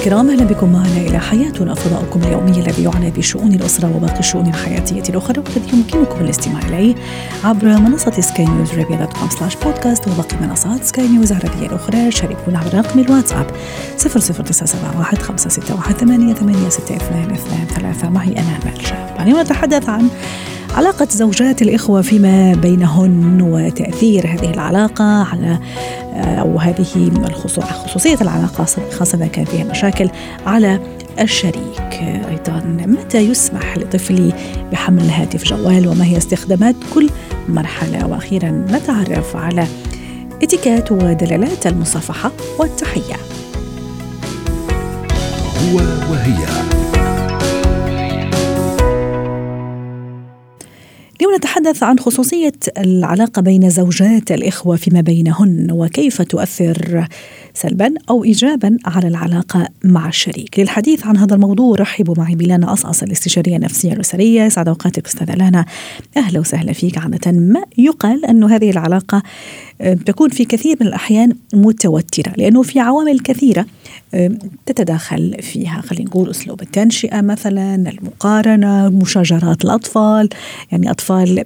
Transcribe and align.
الكرام 0.00 0.30
أهلا 0.30 0.44
بكم 0.44 0.72
معنا 0.72 0.96
إلى 0.96 1.18
حياتنا. 1.18 1.74
فضاؤكم 1.74 2.20
اليومي 2.22 2.50
الذي 2.50 2.82
يعنى 2.82 3.10
بشؤون 3.10 3.54
الأسرة 3.54 3.96
وباقي 3.96 4.18
الشؤون 4.18 4.46
الحياتية 4.46 5.02
الأخرى 5.08 5.38
والذي 5.38 5.76
يمكنكم 5.76 6.24
الاستماع 6.24 6.68
إليه 6.68 6.94
عبر 7.44 7.66
منصة 7.66 8.20
سكاي 8.20 8.44
نيوز 8.44 8.70
عربيه 8.70 8.96
dot 8.96 9.12
com 9.12 9.30
slash 9.30 9.56
podcast 9.56 10.08
وباقي 10.08 10.36
منصات 10.40 10.84
سكاي 10.84 11.08
نيوز 11.08 11.32
العربية 11.32 11.66
الأخرى. 11.66 12.10
شاركونا 12.10 12.58
عبر 12.58 12.74
رقم 12.74 13.00
الواتساب 13.00 13.46
00971 13.98 15.18
561 15.18 15.94
886223 15.94 18.12
معي 18.12 18.32
أنا 18.32 18.58
شاب 18.80 19.16
اليوم 19.20 19.40
نتحدث 19.40 19.88
عن 19.88 20.08
علاقة 20.76 21.08
زوجات 21.10 21.62
الإخوة 21.62 22.02
فيما 22.02 22.54
بينهن 22.54 23.42
وتأثير 23.42 24.26
هذه 24.26 24.50
العلاقة 24.50 25.04
على 25.04 25.58
أو 26.14 26.58
هذه 26.58 27.10
خصوصية 27.86 28.16
العلاقة 28.20 28.66
خاصة 28.98 29.26
كان 29.26 29.44
فيها 29.44 29.64
مشاكل 29.64 30.10
على 30.46 30.80
الشريك. 31.20 31.92
أيضا 32.30 32.62
متى 32.86 33.18
يسمح 33.18 33.78
لطفلي 33.78 34.32
بحمل 34.72 35.10
هاتف 35.10 35.44
جوال؟ 35.44 35.88
وما 35.88 36.04
هي 36.04 36.16
استخدامات 36.16 36.74
كل 36.94 37.10
مرحلة؟ 37.48 38.06
وأخيرا 38.06 38.50
نتعرف 38.50 39.36
على 39.36 39.66
اتيكات 40.42 40.92
ودلالات 40.92 41.66
المصافحة 41.66 42.32
والتحية. 42.58 43.16
هو 45.62 45.76
وهي. 46.10 46.79
نتحدث 51.40 51.82
عن 51.82 51.98
خصوصية 51.98 52.52
العلاقة 52.78 53.42
بين 53.42 53.70
زوجات 53.70 54.32
الإخوة 54.32 54.76
فيما 54.76 55.00
بينهن 55.00 55.70
وكيف 55.70 56.22
تؤثر 56.22 57.08
سلبا 57.54 57.94
أو 58.10 58.24
إيجابا 58.24 58.76
على 58.84 59.08
العلاقة 59.08 59.68
مع 59.84 60.08
الشريك. 60.08 60.58
للحديث 60.58 61.06
عن 61.06 61.16
هذا 61.16 61.34
الموضوع 61.34 61.76
رحبوا 61.76 62.14
معي 62.18 62.34
بلانا 62.34 62.72
أصأص 62.72 63.02
الاستشارية 63.02 63.56
النفسية 63.56 63.92
الأسرية. 63.92 64.48
سعد 64.48 64.68
أوقاتك 64.68 65.06
أستاذة 65.06 65.34
لانا. 65.34 65.64
أهلا 66.16 66.40
وسهلا 66.40 66.72
فيك 66.72 66.98
عادة. 66.98 67.32
ما 67.32 67.62
يقال 67.78 68.24
أن 68.24 68.44
هذه 68.44 68.70
العلاقة 68.70 69.22
تكون 70.06 70.28
في 70.28 70.44
كثير 70.44 70.76
من 70.80 70.86
الأحيان 70.86 71.32
متوترة؟ 71.54 72.32
لأنه 72.36 72.62
في 72.62 72.80
عوامل 72.80 73.20
كثيرة 73.20 73.66
تتداخل 74.66 75.36
فيها. 75.42 75.80
خلينا 75.80 76.04
نقول 76.04 76.30
أسلوب 76.30 76.62
التنشئة 76.62 77.20
مثلا 77.20 77.74
المقارنة 77.74 78.88
مشاجرات 78.88 79.64
الأطفال. 79.64 80.28
يعني 80.72 80.90
أطفال 80.90 81.44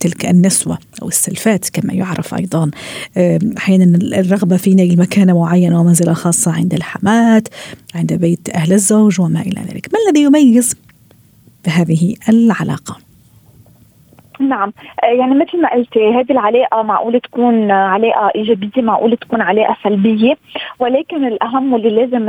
تلك 0.00 0.26
النسوة 0.26 0.78
أو 1.02 1.08
السلفات 1.08 1.68
كما 1.68 1.92
يعرف 1.92 2.34
أيضا. 2.34 2.70
أحيانا 3.58 3.98
الرغبة 4.18 4.56
في 4.56 4.74
نيل 4.74 4.98
مكانة 4.98 5.34
معينة 5.40 5.80
ومنزلة 5.80 6.12
خاصة 6.12 6.52
عند 6.52 6.74
الحمات 6.74 7.48
عند 7.94 8.12
بيت 8.12 8.48
أهل 8.54 8.72
الزوج 8.72 9.20
وما 9.20 9.40
إلى 9.40 9.60
ذلك 9.60 9.88
ما 9.92 9.98
الذي 10.08 10.22
يميز 10.22 10.76
بهذه 11.66 12.14
العلاقة؟ 12.28 12.96
نعم 14.40 14.72
يعني 15.02 15.34
مثل 15.34 15.62
ما 15.62 15.74
قلتي 15.74 16.08
هذه 16.08 16.32
العلاقة 16.32 16.82
معقول 16.82 17.20
تكون 17.20 17.70
علاقة 17.70 18.30
إيجابية 18.34 18.82
معقول 18.82 19.16
تكون 19.16 19.40
علاقة 19.40 19.76
سلبية 19.84 20.36
ولكن 20.78 21.24
الأهم 21.24 21.72
واللي 21.72 21.90
لازم 21.90 22.28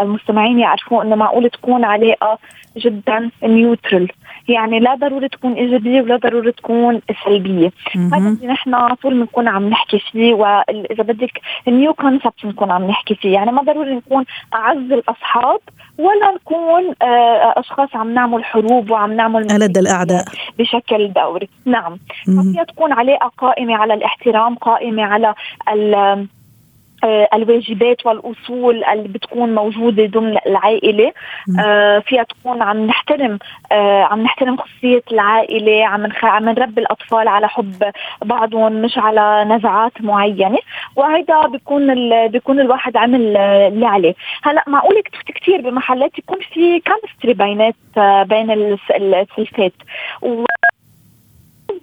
المستمعين 0.00 0.58
يعرفوه 0.58 1.02
إنه 1.02 1.16
معقول 1.16 1.50
تكون 1.50 1.84
علاقة 1.84 2.38
جدا 2.76 3.30
neutral 3.42 4.08
يعني 4.48 4.80
لا 4.80 4.94
ضروري 4.94 5.28
تكون 5.28 5.52
إيجابية 5.52 6.02
ولا 6.02 6.16
ضروري 6.16 6.52
تكون 6.52 7.00
سلبية. 7.24 7.72
هذا 7.96 8.28
اللي 8.28 8.46
نحن 8.46 8.94
طول 8.94 9.14
بنكون 9.14 9.48
عم 9.48 9.68
نحكي 9.68 9.98
فيه 9.98 10.34
واذا 10.34 11.02
بدك 11.02 11.40
new 11.68 11.94
concept 11.94 12.34
بنكون 12.44 12.70
عم 12.70 12.84
نحكي 12.84 13.14
فيه. 13.14 13.34
يعني 13.34 13.52
ما 13.52 13.62
ضروري 13.62 13.94
نكون 13.94 14.24
أعز 14.54 14.92
الأصحاب 14.92 15.60
ولا 15.98 16.34
نكون 16.34 16.94
أشخاص 17.56 17.88
عم 17.94 18.14
نعمل 18.14 18.44
حروب 18.44 18.90
وعم 18.90 19.12
نعمل 19.12 19.50
ألد 19.52 19.78
الأعداء. 19.78 20.24
بشكل 20.58 21.12
دوري. 21.12 21.48
نعم. 21.64 21.98
فيها 22.24 22.64
تكون 22.64 22.92
علاقه 22.92 23.28
قائمة 23.38 23.76
على 23.76 23.94
الاحترام 23.94 24.54
قائمة 24.54 25.02
على 25.02 25.34
آه 25.68 26.26
الواجبات 27.04 28.06
والأصول 28.06 28.84
اللي 28.84 29.08
بتكون 29.08 29.54
موجودة 29.54 30.06
ضمن 30.06 30.36
العائلة. 30.46 31.12
آه 31.60 31.98
فيها 31.98 32.22
تكون 32.22 32.62
عم 32.62 32.86
نحترم 32.86 33.38
آه 33.72 34.02
عم 34.02 34.22
نحترم 34.22 34.56
خصوصية 34.56 35.02
العائلة 35.12 35.86
عم 35.86 36.06
نخ... 36.06 36.24
عم 36.24 36.48
نربي 36.48 36.80
الأطفال 36.80 37.28
على 37.28 37.48
حب 37.48 37.90
بعضهم 38.24 38.72
مش 38.72 38.98
على 38.98 39.44
نزعات 39.48 39.92
معينة. 40.00 40.58
وهيدا 40.96 41.46
بيكون 41.46 41.90
ال... 41.90 42.28
بيكون 42.28 42.60
الواحد 42.60 42.96
عمل 42.96 43.36
اللي 43.36 43.86
عليه. 43.86 44.14
هلأ 44.42 44.64
معقول 44.66 45.02
كثير 45.26 45.60
بمحلات 45.60 46.18
يكون 46.18 46.38
في 46.52 46.80
كيمستري 46.80 47.34
بينات 47.34 47.74
بين 48.28 48.50
السلفات 48.50 49.72
و 50.22 50.44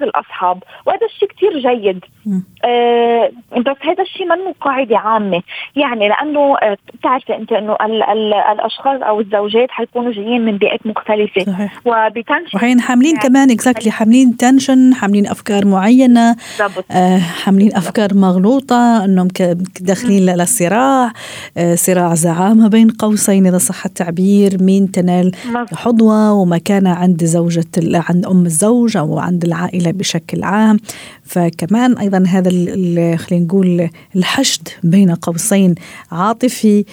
الأصحاب 0.01 0.63
وهذا 0.85 1.05
الشيء 1.05 1.29
كثير 1.29 1.59
جيد. 1.59 1.99
آه 2.65 3.31
بس 3.57 3.75
هذا 3.81 4.03
الشيء 4.03 4.25
منه 4.25 4.53
قاعدة 4.61 4.97
عامة. 4.97 5.41
يعني 5.75 6.07
لأنه 6.09 6.57
آه 6.57 6.77
بتعرفي 6.93 7.35
أنت 7.35 7.51
إنه 7.51 7.73
ال 7.73 8.03
ال 8.03 8.33
الأشخاص 8.33 9.01
أو 9.01 9.19
الزوجات 9.19 9.71
حيكونوا 9.71 10.11
جايين 10.11 10.45
من 10.45 10.57
بيئات 10.57 10.87
مختلفة. 10.87 11.41
صحيح. 11.41 11.79
وب 11.85 12.01
tension 12.01 12.55
وحين 12.55 12.81
حاملين 12.81 13.15
يعني 13.15 13.27
كمان 13.27 13.51
exactly 13.51 13.91
حاملين 13.91 14.37
tension 14.37 14.93
حاملين 14.93 15.27
أفكار 15.27 15.65
معينة 15.65 16.35
آه 16.91 17.17
حاملين 17.17 17.75
أفكار 17.75 18.13
مغلوطة 18.13 19.05
إنهم 19.05 19.27
داخلين 19.81 20.25
للصراع 20.25 21.11
آه 21.57 21.75
صراع 21.75 22.13
زعامة 22.13 22.67
بين 22.69 22.89
قوسين 22.89 23.47
إذا 23.47 23.57
صح 23.57 23.85
التعبير 23.85 24.63
مين 24.63 24.91
تنال 24.91 25.31
حظوة 25.75 26.33
ومكانه 26.33 26.93
عند 26.93 27.23
زوجة 27.23 27.65
عند 28.09 28.25
أم 28.25 28.45
الزوج 28.45 28.97
أو 28.97 29.19
عند 29.19 29.43
العائلة 29.43 29.86
بشكل 29.91 30.43
عام. 30.43 30.77
فكمان 31.23 31.97
أيضا 31.97 32.23
هذا 32.27 32.49
خلينا 33.15 33.45
نقول 33.45 33.89
الحشد 34.15 34.67
بين 34.83 35.11
قوسين 35.11 35.75
عاطفي 36.11 36.85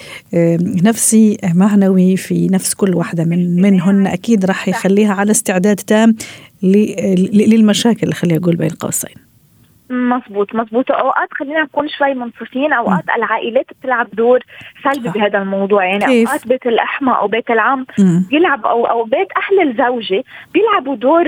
نفسي 0.82 1.38
معنوي 1.54 2.16
في 2.16 2.46
نفس 2.46 2.74
كل 2.74 2.94
واحدة 2.94 3.24
من 3.24 3.62
منهن. 3.62 4.06
أكيد 4.06 4.44
راح 4.44 4.68
يخليها 4.68 5.12
على 5.12 5.30
استعداد 5.30 5.76
تام 5.76 6.16
للمشاكل 6.62 8.12
خلينا 8.12 8.38
أقول 8.38 8.56
بين 8.56 8.70
قوسين. 8.70 9.23
مزبوط 9.90 10.54
مزبوط 10.54 10.90
أوقات 10.90 11.28
خلينا 11.32 11.62
نكون 11.62 11.88
شوي 11.88 12.14
منصفين 12.14 12.72
أوقات 12.72 13.04
م. 13.06 13.10
العائلات 13.16 13.66
بتلعب 13.80 14.08
دور 14.12 14.40
سلبي 14.84 15.08
بهذا 15.08 15.38
الموضوع 15.38 15.84
يعني 15.84 16.04
كيف؟ 16.04 16.28
أوقات 16.28 16.48
بيت 16.48 16.66
الأحمى 16.66 17.12
أو 17.12 17.26
بيت 17.26 17.50
العم 17.50 17.86
م. 17.98 18.20
بيلعب 18.30 18.66
أو 18.66 18.86
أو 18.86 19.04
بيت 19.04 19.28
أهل 19.36 19.68
الزوجة 19.68 20.24
بيلعبوا 20.54 20.96
دور 20.96 21.24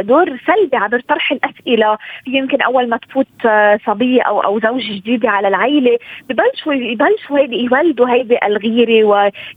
دور 0.00 0.38
سلبي 0.46 0.76
عبر 0.76 1.00
طرح 1.00 1.32
الأسئلة 1.32 1.98
يمكن 2.26 2.62
أول 2.62 2.88
ما 2.88 2.96
تفوت 2.96 3.26
صبية 3.86 4.22
أو 4.22 4.40
أو 4.40 4.60
زوجه 4.60 4.92
جديدة 4.92 5.30
على 5.30 5.48
العائله 5.48 5.98
ببلشوا 6.28 6.72
يبلشوا 6.74 7.38
هيدي 7.38 7.56
يولدوا 7.56 8.08
هيدي 8.08 8.38
الغيرة 8.46 9.04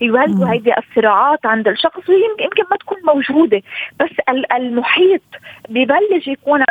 ويولدوا 0.01 0.49
هيدي 0.49 0.73
الصراعات 0.77 1.45
عند 1.45 1.67
الشخص 1.67 2.09
ويمكن 2.09 2.63
ما 2.71 2.77
تكون 2.77 2.97
موجودة 3.07 3.61
بس 3.99 4.11
المحيط 4.55 5.21
ببلش 5.69 6.27
يكون 6.27 6.63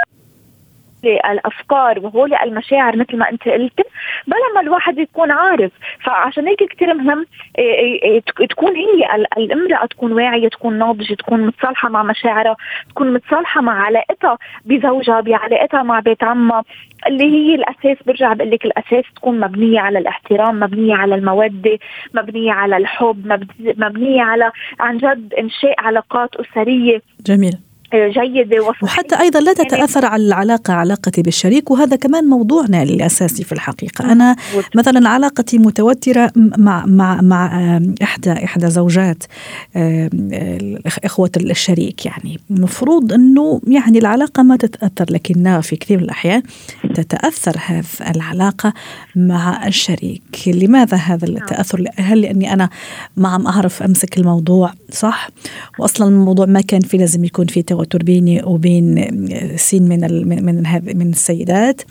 الافكار 1.06 1.98
وهول 1.98 2.34
المشاعر 2.34 2.96
مثل 2.96 3.16
ما 3.16 3.30
أنت 3.30 3.48
قلت 3.48 3.80
بلا 4.26 4.52
ما 4.54 4.60
الواحد 4.60 4.98
يكون 4.98 5.30
عارف. 5.30 5.72
فعشان 6.04 6.48
هيك 6.48 6.62
كثير 6.72 6.94
مهم 6.94 7.26
تكون 8.50 8.76
هي 8.76 9.26
الامرأة 9.36 9.86
تكون 9.86 10.12
واعية 10.12 10.48
تكون 10.48 10.78
ناضجة 10.78 11.14
تكون 11.14 11.46
متصالحة 11.46 11.88
مع 11.88 12.02
مشاعرها 12.02 12.56
تكون 12.90 13.12
متصالحة 13.12 13.60
مع 13.60 13.84
علاقتها 13.84 14.38
بزوجها 14.64 15.20
بعلاقتها 15.20 15.82
مع 15.82 16.00
بيت 16.00 16.24
عمها 16.24 16.64
اللي 17.06 17.24
هي 17.24 17.54
الأساس. 17.54 17.96
برجع 18.06 18.32
بقول 18.32 18.50
لك 18.50 18.64
الأساس 18.64 19.04
تكون 19.16 19.40
مبنية 19.40 19.80
على 19.80 19.98
الاحترام 19.98 20.60
مبنية 20.60 20.94
على 20.94 21.14
المودة 21.14 21.78
مبنية 22.14 22.52
على 22.52 22.76
الحب 22.76 23.46
مبنية 23.60 24.22
على 24.22 24.52
عن 24.80 24.98
جد 24.98 25.34
إنشاء 25.34 25.74
علاقات 25.78 26.30
أسرية. 26.36 27.02
جميل. 27.26 27.65
جيدة 27.94 28.62
وصحية 28.62 28.84
وحتى 28.84 29.20
أيضا 29.20 29.40
لا 29.40 29.52
تتأثر 29.52 30.04
على 30.04 30.22
العلاقة 30.22 30.74
علاقتي 30.74 31.22
بالشريك 31.22 31.70
وهذا 31.70 31.96
كمان 31.96 32.24
موضوعنا 32.24 32.82
الأساسي 32.82 33.44
في 33.44 33.52
الحقيقة. 33.52 34.12
أنا 34.12 34.36
مثلا 34.74 35.08
علاقتي 35.08 35.58
متوترة 35.58 36.32
مع 36.36 36.86
مع 36.86 37.20
مع 37.20 37.80
إحدى 38.02 38.32
إحدى 38.32 38.70
زوجات 38.70 39.24
إخوة 41.04 41.30
الشريك 41.36 42.06
يعني. 42.06 42.40
المفروض 42.50 43.12
أنه 43.12 43.60
يعني 43.68 43.98
العلاقة 43.98 44.42
ما 44.42 44.56
تتأثر 44.56 45.06
لكنها 45.10 45.60
في 45.60 45.76
كثير 45.76 45.98
من 45.98 46.04
الأحيان 46.04 46.42
تتأثر 46.94 47.56
هذه 47.66 47.84
العلاقة 48.10 48.72
مع 49.16 49.66
الشريك. 49.66 50.22
لماذا 50.46 50.96
هذا. 50.96 51.26
التأثر؟ 51.26 51.84
هل 51.96 52.20
لأني 52.20 52.52
أنا 52.52 52.68
ما 53.16 53.28
عم 53.28 53.46
أعرف 53.46 53.82
أمسك 53.82 54.18
الموضوع 54.18 54.72
صح؟ 54.90 55.28
وأصلا 55.78 56.08
الموضوع 56.08 56.46
ما 56.46 56.60
كان 56.60 56.80
في 56.80 56.96
لازم 56.96 57.24
يكون 57.24 57.46
في 57.46 57.62
توتر 57.76 58.02
بيني 58.02 58.42
وبين 58.42 59.08
سين 59.56 59.82
من 59.82 60.28
من 60.28 60.44
من, 60.44 60.62
من 60.96 61.10
السيدات. 61.10 61.82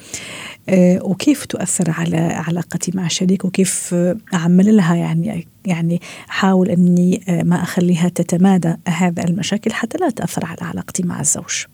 آه، 0.70 1.00
وكيف 1.04 1.46
تؤثر 1.46 1.92
على 1.92 2.18
علاقتي 2.18 2.92
مع 2.96 3.06
الشريك 3.06 3.46
وكيف 3.46 3.96
أعمل 4.34 4.78
لها؟ 4.78 4.96
يعني 4.96 5.48
يعني 5.66 6.02
أحاول 6.30 6.70
أني 6.70 7.22
آه، 7.30 7.44
ما 7.44 7.64
أخليها 7.64 8.10
تتمادى 8.10 8.74
هذا 8.88 9.24
المشاكل 9.24 9.74
حتى 9.74 9.98
لا 9.98 10.10
تأثر 10.10 10.46
على 10.46 10.62
علاقتي 10.62 11.04
مع 11.04 11.20
الزوج. 11.20 11.66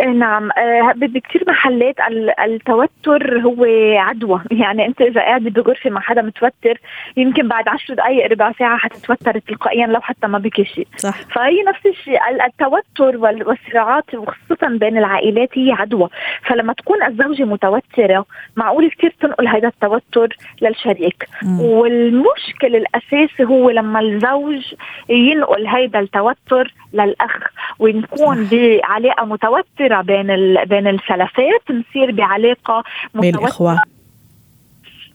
إيه، 0.00 0.06
نعم. 0.06 0.50
آه، 0.58 0.92
بكثير 0.96 1.44
محلات 1.48 1.96
التوتر 2.44 3.38
هو 3.38 3.64
عدوى. 3.96 4.40
يعني 4.50 4.86
أنت 4.86 5.00
إذا 5.00 5.20
قاعد 5.20 5.42
بغرفة 5.42 5.90
مع 5.90 6.00
حدا 6.00 6.22
متوتر 6.22 6.80
يمكن 7.16 7.48
بعد 7.48 7.68
عشر 7.68 7.94
دقائق 7.94 8.32
ربع 8.32 8.52
ساعة 8.52 8.76
حتتوتر 8.78 9.38
تلقائيا 9.38 9.86
لو 9.86 10.00
حتى 10.00 10.26
ما 10.26 10.38
بكي 10.38 10.64
شيء. 10.64 10.86
صح. 10.96 11.20
فهي 11.20 11.62
نفس 11.62 11.86
الشيء. 11.86 12.18
التوتر 12.46 13.16
والصراعات 13.16 14.14
وخصوصا 14.14 14.68
بين 14.68 14.98
العائلات 14.98 15.58
هي 15.58 15.72
عدوى. 15.72 16.08
فلما 16.42 16.72
تكون 16.72 17.02
الزوجة 17.02 17.44
متوترة 17.44 18.24
معقول 18.56 18.90
كثير 18.90 19.14
تنقل 19.20 19.48
هذا 19.48 19.68
التوتر 19.68 20.36
للشريك. 20.62 21.26
م. 21.42 21.60
والمشكل 21.60 22.76
الأساسي 22.76 23.44
هو 23.44 23.70
لما 23.70 24.00
الزوج 24.00 24.74
ينقل 25.08 25.66
هذا 25.66 25.98
التوتر 26.00 26.74
للأخ 26.92 27.38
ونكون 27.78 28.48
بعلاقة 28.52 29.24
متوترة 29.26 29.61
بين 30.02 30.26
بين 30.64 30.86
السلفات 30.88 31.62
نصير 31.70 32.10
بعلاقة 32.10 32.84
متوترة. 33.14 33.82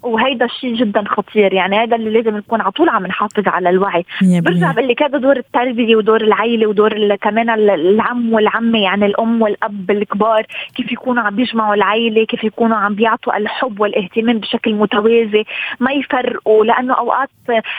وهيدا 0.03 0.45
الشيء 0.45 0.75
جدا 0.75 1.03
خطير. 1.07 1.53
يعني 1.53 1.77
هذا 1.77 1.95
اللي 1.95 2.09
لازم 2.09 2.37
نكون 2.37 2.61
على 2.61 2.71
طول 2.71 2.89
عم 2.89 3.05
نحافظ 3.07 3.47
على 3.47 3.69
الوعي. 3.69 4.05
برجع 4.21 4.71
بقول 4.71 4.87
لك 4.87 5.03
هذا 5.03 5.17
دور 5.17 5.37
التربية 5.37 5.95
ودور 5.95 6.21
العيلة 6.21 6.67
ودور 6.67 7.15
كمان 7.15 7.49
العم 7.49 8.33
والعمة 8.33 8.79
يعني 8.79 9.05
الأم 9.05 9.41
والأب 9.41 9.91
الكبار 9.91 10.45
كيف 10.75 10.91
يكونوا 10.91 11.23
عم 11.23 11.35
بيجمعوا 11.35 11.75
العيلة 11.75 12.25
كيف 12.25 12.43
يكونوا 12.43 12.77
عم 12.77 12.95
بيعطوا 12.95 13.37
الحب 13.37 13.79
والاهتمام 13.79 14.37
بشكل 14.37 14.73
متوازي 14.73 15.43
ما 15.79 15.91
يفرقوا 15.91 16.65
لأنه 16.65 16.93
أوقات 16.93 17.29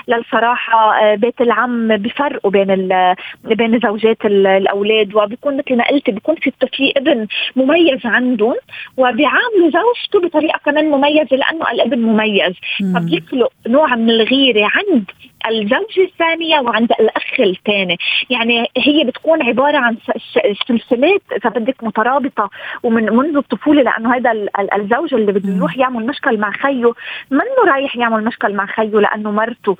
للصراحة 0.08 0.98
آه، 1.02 1.14
بيت 1.14 1.40
العم 1.40 1.96
بيفرقوا 1.96 2.50
بين 2.50 2.88
بين 3.44 3.80
زوجات 3.80 4.24
الأولاد 4.24 5.14
وبيكون 5.14 5.56
مثل 5.56 5.76
ما 5.76 5.84
قلت 5.88 6.10
بيكون 6.10 6.34
في 6.34 6.52
في 6.72 6.92
ابن 6.96 7.26
مميز 7.56 8.06
عندهم 8.06 8.54
وبيعاملوا 8.96 9.70
زوجته 9.70 10.28
بطريقة 10.28 10.60
كمان 10.64 10.90
مميزة 10.90 11.36
لأنه 11.36 11.70
الابن 11.72 12.02
مميز. 12.08 12.54
فبيخلق 12.94 13.52
نوع 13.66 13.94
من 13.94 14.10
الغيرة 14.10 14.70
عند 14.74 15.04
الزوجة 15.50 16.04
الثانية 16.04 16.60
وعند 16.60 16.92
الأخ 17.00 17.40
الثاني؟ 17.40 17.98
يعني 18.30 18.66
هي 18.76 19.04
بتكون 19.04 19.42
عبارة 19.42 19.78
عن 19.78 19.96
سلسلات 20.68 21.22
إذا 21.32 21.50
بدك 21.50 21.84
مترابطة 21.84 22.50
ومن 22.82 23.12
منذ 23.16 23.36
الطفولة 23.36 23.82
لأنه 23.82 24.14
هذا 24.14 24.32
الزوج 24.76 25.14
اللي 25.14 25.32
بده 25.32 25.52
يروح 25.54 25.78
يعمل 25.78 26.06
مشكل 26.06 26.38
مع 26.38 26.50
خيه 26.50 26.92
منه 27.30 27.72
رايح 27.72 27.96
يعمل 27.96 28.24
مشكل 28.24 28.54
مع 28.54 28.66
خيه 28.66 29.00
لأنه 29.00 29.30
مرته 29.30 29.76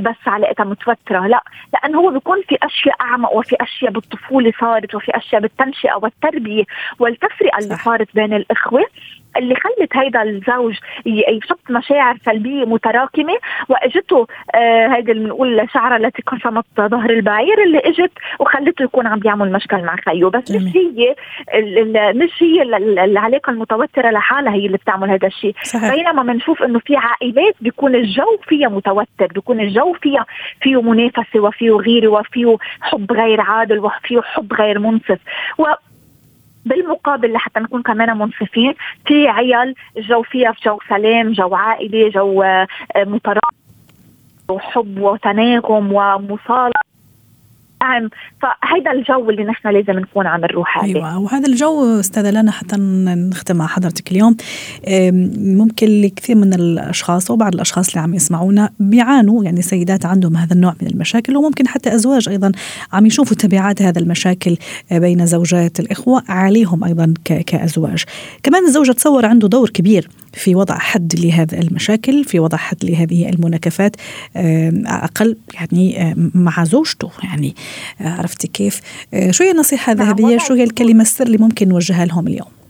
بس 0.00 0.16
علاقتها 0.26 0.64
متوترة. 0.64 1.26
لا 1.26 1.44
لأنه 1.72 1.98
هو 1.98 2.10
بيكون 2.10 2.42
في 2.48 2.56
أشياء 2.62 2.96
أعمق 3.00 3.32
وفي 3.36 3.56
أشياء 3.60 3.92
بالطفولة 3.92 4.52
صارت 4.60 4.94
وفي 4.94 5.16
أشياء 5.16 5.40
بالتنشئة 5.40 5.94
والتربية 6.02 6.64
والتفرقة 6.98 7.58
اللي 7.58 7.76
صارت 7.76 8.08
بين 8.14 8.34
الإخوة. 8.34 8.84
اللي 9.36 9.54
خلت 9.54 9.96
هيدا 9.96 10.22
الزوج 10.22 10.78
يشط 11.06 11.60
مشاعر 11.70 12.16
سلبية 12.24 12.64
متراكمة. 12.64 13.34
وأجته 13.68 14.26
آه 14.54 14.86
هيدي 14.88 15.12
اللي 15.12 15.24
بنقول 15.24 15.68
شعره 15.74 15.96
التي 15.96 16.22
قسمت 16.22 16.64
ظهر 16.80 17.10
البعير 17.10 17.62
اللي 17.62 17.78
إجت 17.78 18.12
وخلته 18.38 18.82
يكون 18.82 19.06
عم 19.06 19.18
بيعمل 19.18 19.52
مشكل 19.52 19.82
مع 19.84 19.96
خيه. 19.96 20.24
بس 20.24 20.50
مش 20.50 20.76
هي 20.76 21.14
مش 22.14 22.42
هي 22.42 22.62
العلاقة 23.04 23.50
المتوترة 23.50 24.10
لحالها 24.10 24.52
هي 24.54 24.66
اللي 24.66 24.78
بتعمل 24.78 25.10
هذا 25.10 25.26
الشيء. 25.26 25.54
بينما 25.94 26.22
بنشوف 26.22 26.62
إنه 26.62 26.78
في 26.78 26.96
عائلات 26.96 27.54
بيكون 27.60 27.94
الجو 27.94 28.36
فيها 28.48 28.68
متوتر 28.68 29.26
بيكون 29.34 29.60
الجو 29.60 29.92
فيها 29.92 30.26
فيه 30.60 30.82
منافسة 30.82 31.40
وفيه 31.40 31.70
غيرة 31.70 32.08
وفيه 32.08 32.56
حب 32.80 33.12
غير 33.12 33.40
عادل 33.40 33.78
وفيه 33.78 34.20
حب 34.20 34.52
غير 34.52 34.78
منصف. 34.78 35.18
و 35.58 35.64
بالمقابل 36.66 37.32
لحتى 37.32 37.60
نكون 37.60 37.82
كمان 37.82 38.18
منصفين 38.18 38.74
في 39.06 39.28
عيال 39.28 39.74
جو 39.96 40.22
فيها 40.22 40.52
في 40.52 40.60
جو 40.64 40.78
سلام 40.88 41.32
جو 41.32 41.54
عائلي 41.54 42.10
جو 42.10 42.42
آه، 42.42 42.66
مترابط 42.96 43.54
وحب 44.48 44.98
وتناغم 44.98 45.92
ومصالحه 45.92 46.91
دعم 47.82 48.08
فهيدا 48.42 48.92
الجو 48.92 49.30
اللي 49.30 49.44
نحن 49.44 49.68
لازم 49.68 49.98
نكون 49.98 50.26
عم 50.26 50.40
نروح 50.40 50.78
عليه. 50.78 50.94
أيوه 50.94 51.18
وهذا 51.18 51.46
الجو 51.48 52.00
استاذه 52.00 52.30
لنا 52.30 52.50
حتى 52.50 52.76
نختم 52.76 53.56
مع 53.56 53.66
حضرتك 53.66 54.12
اليوم. 54.12 54.36
ممكن 55.58 55.86
لكثير 55.86 56.36
من 56.36 56.54
الأشخاص 56.54 57.30
وبعض 57.30 57.54
الأشخاص 57.54 57.88
اللي 57.88 58.00
عم 58.00 58.14
يسمعونا 58.14 58.70
بيعانوا 58.80 59.44
يعني 59.44 59.62
سيدات 59.62 60.06
عندهم 60.06 60.36
هذا 60.36 60.54
النوع 60.54 60.74
من 60.82 60.88
المشاكل 60.88 61.36
وممكن 61.36 61.68
حتى 61.68 61.94
أزواج 61.94 62.28
أيضا 62.28 62.52
عم 62.92 63.06
يشوفوا 63.06 63.36
تبعات 63.36 63.82
هذا 63.82 63.98
المشاكل 63.98 64.56
بين 64.92 65.26
زوجات 65.26 65.80
الإخوة 65.80 66.22
عليهم 66.28 66.84
أيضا 66.84 67.14
كأزواج. 67.24 68.04
كمان 68.42 68.66
الزوج 68.66 68.90
تصور 68.90 69.26
عنده 69.26 69.48
دور 69.48 69.70
كبير 69.70 70.08
في 70.32 70.54
وضع 70.54 70.78
حد 70.78 71.20
لهذه 71.20 71.58
المشاكل 71.58 72.24
في 72.24 72.38
وضع 72.38 72.58
حد 72.58 72.84
لهذه 72.84 73.28
المناكفات 73.28 73.96
أقل 74.86 75.36
يعني 75.54 76.14
مع 76.34 76.64
زوجته. 76.64 77.10
يعني 77.24 77.54
آه، 78.00 78.08
عرفتي 78.08 78.48
كيف؟ 78.48 78.80
آه، 79.14 79.30
شو 79.30 79.44
هي 79.44 79.50
النصيحة 79.50 79.94
نعم، 79.94 80.02
الذهبية 80.02 80.38
شو 80.38 80.54
هي 80.54 80.64
الكلمة 80.64 81.02
السر 81.02 81.26
اللي 81.26 81.38
ممكن 81.38 81.68
نوجهها 81.68 82.04
لهم 82.04 82.26
اليوم. 82.26 82.61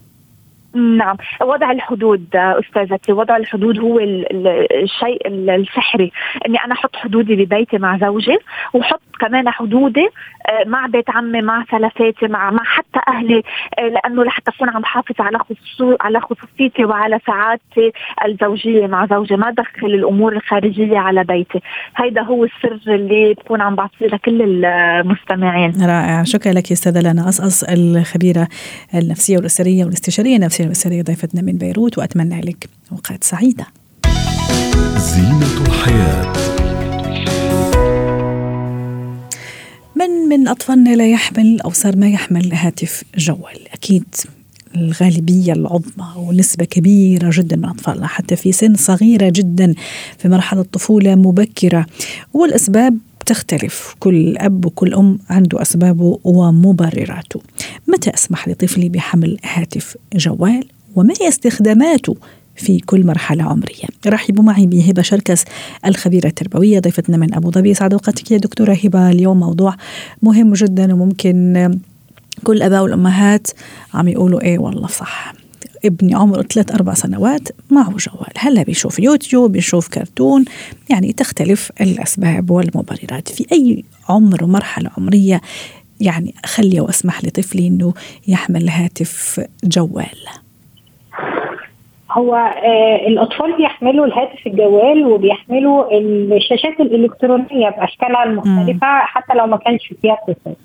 نعم. 0.73 1.17
وضع 1.41 1.71
الحدود 1.71 2.25
استاذتي 2.35 3.13
وضع 3.13 3.37
الحدود 3.37 3.79
هو 3.79 3.99
الشيء 3.99 5.27
السحري 5.27 6.11
إني 6.47 6.57
أنا 6.65 6.73
أحط 6.73 6.95
حدودي 6.95 7.35
ببيتي 7.35 7.77
مع 7.77 7.97
زوجي 7.97 8.37
وحط 8.73 9.01
كمان 9.19 9.49
حدودي 9.49 10.09
آه، 10.47 10.69
مع 10.69 10.87
بيت 10.87 11.09
عمي 11.09 11.41
مع 11.41 11.63
ثلاثاتي 11.71 12.27
مع 12.27 12.51
مع 12.51 12.63
حتى 12.63 12.99
أهلي 13.07 13.43
آه، 13.79 13.81
لأنه 13.81 14.23
لحتى 14.23 14.51
اكون 14.51 14.69
عم 14.69 14.81
بحافظ 14.81 15.15
على 15.19 15.37
خصوص 15.39 15.97
على 16.01 16.19
خصوصيتي 16.19 16.85
وعلى 16.85 17.19
سعادتي 17.27 17.91
الزوجية 18.25 18.87
مع 18.87 19.05
زوجي. 19.05 19.35
ما 19.35 19.49
أدخل 19.49 19.87
الأمور 19.87 20.33
الخارجية 20.33 20.97
على 20.97 21.23
بيتي. 21.23 21.59
هيدا 21.95 22.21
هو 22.21 22.43
السر 22.43 22.79
اللي 22.93 23.33
بكون 23.33 23.61
عم 23.61 23.75
بعطيه 23.75 24.07
لكل 24.07 24.65
المستمعين. 24.65 25.73
رائع. 25.81 26.23
شكرا 26.23 26.51
لك 26.51 26.71
أستاذة 26.71 27.11
لنا. 27.11 27.25
قصقص 27.27 27.63
الخبيرة 27.63 28.47
النفسية 28.93 29.37
والأسرية 29.37 29.85
والاستشارية 29.85 30.35
النفسية 30.35 30.62
والاسريه 30.63 31.01
ضيفتنا 31.01 31.41
من 31.41 31.53
بيروت 31.53 31.97
وأتمنى 31.97 32.41
لك 32.41 32.69
اوقات 32.91 33.23
سعيدة. 33.23 33.67
زينة 34.97 35.67
الحياة. 35.67 36.33
من 39.95 40.09
من 40.29 40.47
أطفالنا 40.47 40.95
لا 40.95 41.11
يحمل 41.11 41.61
أو 41.61 41.71
صار 41.71 41.95
ما 41.95 42.09
يحمل 42.09 42.53
هاتف 42.53 43.03
جوال؟ 43.17 43.67
أكيد 43.73 44.03
الغالبية 44.75 45.53
العظمى 45.53 46.07
ونسبة 46.17 46.65
كبيرة 46.65 47.29
جدا 47.33 47.55
من 47.55 47.65
أطفالنا 47.65 48.07
حتى 48.07 48.35
في 48.35 48.51
سن 48.51 48.75
صغيرة 48.75 49.29
جدا 49.29 49.73
في 50.17 50.29
مرحلة 50.29 50.63
طفولة 50.63 51.15
مبكرة. 51.15 51.85
والأسباب؟ 52.33 52.97
تختلف 53.25 53.95
كل 53.99 54.37
أب 54.37 54.65
وكل 54.65 54.93
أم 54.93 55.19
عنده 55.29 55.61
أسبابه 55.61 56.19
ومبرراته. 56.23 57.41
متى 57.87 58.13
أسمح 58.13 58.47
لطفلي 58.47 58.89
بحمل 58.89 59.37
هاتف 59.43 59.97
جوال؟ 60.15 60.63
وما 60.95 61.13
هي 61.21 61.27
استخداماته 61.27 62.15
في 62.55 62.79
كل 62.79 63.05
مرحلة 63.05 63.43
عمرية 63.43 63.87
رحبوا 64.07 64.43
معي 64.43 64.65
بهبة 64.65 65.01
شركس 65.01 65.45
الخبيرة 65.85 66.27
التربوية 66.27 66.79
ضيفتنا 66.79 67.17
من 67.17 67.33
أبو 67.33 67.51
ظبي. 67.51 67.73
سعد 67.73 67.93
أوقاتك 67.93 68.31
يا 68.31 68.37
دكتورة 68.37 68.73
هبة 68.83 69.09
اليوم 69.09 69.39
موضوع 69.39 69.75
مهم 70.21 70.53
جدا 70.53 70.93
وممكن 70.93 71.79
كل 72.43 72.57
الآباء 72.57 72.83
والأمهات 72.83 73.47
عم 73.93 74.07
يقولوا 74.07 74.41
إيه 74.41 74.59
والله 74.59 74.87
صح. 74.87 75.42
ابني 75.85 76.15
عمره 76.15 76.41
ثلاث 76.41 76.71
أربع 76.71 76.93
سنوات 76.93 77.49
معه 77.71 77.89
جوال. 77.89 78.33
هلا 78.37 78.63
بيشوف 78.63 78.99
يوتيوب 78.99 79.51
بيشوف 79.51 79.87
كرتون 79.87 80.45
يعني 80.89 81.13
تختلف 81.13 81.71
الأسباب 81.81 82.51
والمبررات. 82.51 83.29
في 83.29 83.45
أي 83.51 83.83
عمر 84.09 84.43
ومرحلة 84.43 84.89
عمرية 84.97 85.41
يعني 86.01 86.33
اخلي 86.43 86.79
واسمح 86.79 87.25
لطفلي 87.25 87.67
إنه 87.67 87.93
يحمل 88.27 88.69
هاتف 88.69 89.41
جوال. 89.63 90.19
هو 92.11 92.35
آه 92.35 93.07
الأطفال 93.07 93.57
بيحملوا 93.57 94.05
الهاتف 94.05 94.47
الجوال 94.47 95.05
وبيحملوا 95.05 95.99
الشاشات 96.37 96.79
الإلكترونية 96.79 97.69
بأشكالها 97.69 98.23
المختلفة 98.23 98.99
حتى 98.99 99.33
لو 99.33 99.45
ما 99.47 99.57
كانش 99.57 99.93
فيها 100.01 100.17
اتصال 100.27 100.55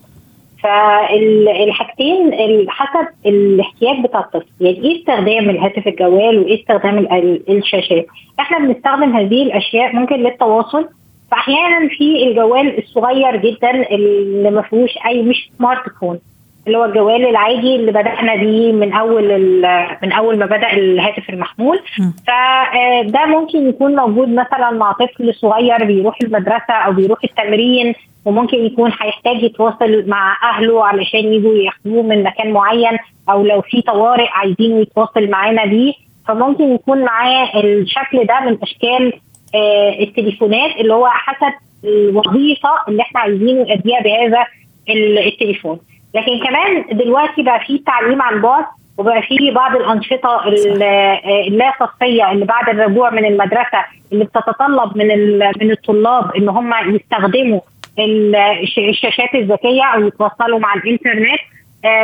فالحاجتين 0.62 2.32
حسب 2.68 3.08
الاحتياج 3.26 4.04
بتاع 4.04 4.20
الطفل. 4.20 4.46
يعني 4.60 4.76
إيه 4.84 5.00
استخدام 5.00 5.50
الهاتف 5.50 5.86
الجوال 5.86 6.38
وإيه 6.38 6.60
استخدام 6.60 7.08
الشاشات؟ 7.48 8.06
إحنا 8.40 8.58
بنستخدم 8.58 9.16
هذه 9.16 9.42
الأشياء 9.42 9.96
ممكن 9.96 10.16
للتواصل. 10.16 10.88
فاحيانا 11.30 11.88
في 11.88 12.28
الجوال 12.28 12.78
الصغير 12.78 13.36
جدا 13.36 13.70
اللي 13.90 14.50
ما 14.50 14.62
فيهوش 14.62 14.90
أي 15.06 15.22
مش 15.22 15.50
سمارت 15.58 15.82
فون 16.00 16.18
اللي 16.66 16.78
هو 16.78 16.84
الجوال 16.84 17.26
العادي 17.28 17.76
اللي 17.76 17.92
بدأنا 17.92 18.36
بيه 18.36 18.72
من 18.72 18.92
أول 18.92 19.38
من 20.02 20.12
أول 20.12 20.38
ما 20.38 20.46
بدأ 20.46 20.72
الهاتف 20.72 21.30
المحمول. 21.30 21.80
فده 22.26 23.26
ممكن 23.26 23.68
يكون 23.68 23.96
موجود 23.96 24.28
مثلا 24.28 24.70
مع 24.70 24.92
طفل 24.92 25.34
صغير 25.34 25.84
بيروح 25.84 26.18
المدرسة 26.22 26.74
أو 26.74 26.92
بيروح 26.92 27.18
التمرين. 27.24 27.94
وممكن 28.28 28.56
يكون 28.66 28.90
هيحتاج 29.00 29.42
يتواصل 29.42 30.04
مع 30.06 30.36
أهله 30.50 30.84
علشان 30.84 31.32
يجوا 31.32 31.54
ياخدوه 31.54 32.02
من 32.02 32.22
مكان 32.22 32.52
معين 32.52 32.98
أو 33.30 33.42
لو 33.44 33.60
في 33.60 33.82
طوارئ 33.82 34.28
عايزين 34.32 34.80
يتواصل 34.80 35.30
معانا 35.30 35.64
بيه. 35.64 35.92
فممكن 36.28 36.74
يكون 36.74 37.04
معاه 37.04 37.60
الشكل 37.60 38.24
ده 38.24 38.40
من 38.40 38.58
أشكال 38.62 39.12
آه 39.54 39.96
التليفونات 40.02 40.76
اللي 40.80 40.94
هو 40.94 41.06
حسب 41.08 41.54
الوظيفة 41.84 42.68
اللي 42.88 43.02
إحنا 43.02 43.20
عايزين 43.20 43.56
يؤديها 43.58 44.00
بهذا 44.00 44.46
التليفون. 45.26 45.78
لكن 46.14 46.32
كمان 46.46 46.84
دلوقتي 46.98 47.42
بقى 47.42 47.60
في 47.60 47.78
تعليم 47.78 48.22
عن 48.22 48.40
بعد 48.40 48.64
وبقى 48.98 49.22
في 49.22 49.50
بعض 49.50 49.76
الأنشطة 49.76 50.42
اللا 50.46 51.72
صفيه 51.80 52.32
اللي 52.32 52.44
بعد 52.44 52.68
الرجوع 52.68 53.10
من 53.10 53.24
المدرسة 53.24 53.84
اللي 54.12 54.24
بتتطلب 54.24 54.96
من 54.98 55.08
من 55.38 55.70
الطلاب 55.70 56.36
إن 56.36 56.48
هم 56.48 56.74
يستخدموا 56.94 57.60
الشاشات 58.78 59.34
الذكية 59.34 59.84
أو 59.94 60.06
يتوصلوا 60.06 60.58
مع 60.58 60.74
الإنترنت 60.74 61.40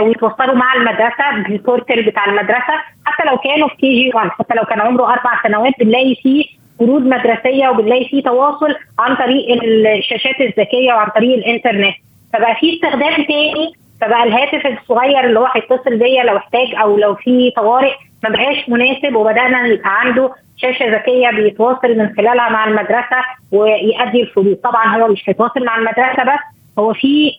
ويتوصلوا 0.00 0.54
مع 0.54 0.74
المدرسة 0.74 1.42
بالبورتل 1.48 2.02
بتاع 2.02 2.24
المدرسة. 2.24 2.74
حتى 3.04 3.28
لو 3.30 3.36
كانوا 3.36 3.68
في 3.68 3.76
كي 3.76 4.02
جي 4.02 4.10
1 4.14 4.30
حتى 4.30 4.54
لو 4.54 4.64
كان 4.64 4.80
عمره 4.80 5.12
أربع 5.12 5.42
سنوات 5.42 5.72
بنلاقي 5.80 6.14
فيه 6.22 6.44
فروض 6.78 7.02
مدرسية 7.02 7.68
وبنلاقي 7.68 8.04
فيه 8.04 8.22
تواصل 8.22 8.74
عن 8.98 9.16
طريق 9.16 9.62
الشاشات 9.62 10.40
الذكية 10.40 10.92
وعن 10.92 11.08
طريق 11.16 11.34
الإنترنت. 11.36 11.94
فبقى 12.32 12.54
في 12.54 12.74
استخدام 12.74 13.14
تاني 13.24 13.72
فبقى 14.04 14.22
الهاتف 14.24 14.66
الصغير 14.66 15.24
اللي 15.24 15.38
هو 15.40 15.46
هيتصل 15.54 15.96
بيا 15.98 16.22
لو 16.22 16.36
احتاج 16.36 16.74
أو 16.82 16.96
لو 16.98 17.14
في 17.14 17.50
طوارئ 17.56 17.92
ما 18.24 18.30
بقاش 18.30 18.68
مناسب 18.68 19.14
وبدأنا 19.16 19.66
يبقى 19.66 20.00
عنده 20.00 20.30
شاشة 20.56 20.94
ذكية 20.96 21.30
بيتواصل 21.30 21.88
من 21.98 22.14
خلالها 22.16 22.48
مع 22.48 22.68
المدرسة 22.68 23.16
ويؤدي 23.52 24.22
الفروض 24.22 24.56
طبعا 24.64 24.96
هو 24.96 25.08
مش 25.08 25.22
هيتواصل 25.28 25.64
مع 25.64 25.76
المدرسة 25.78 26.24
بس 26.24 26.40
هو 26.78 26.92
في 26.92 27.30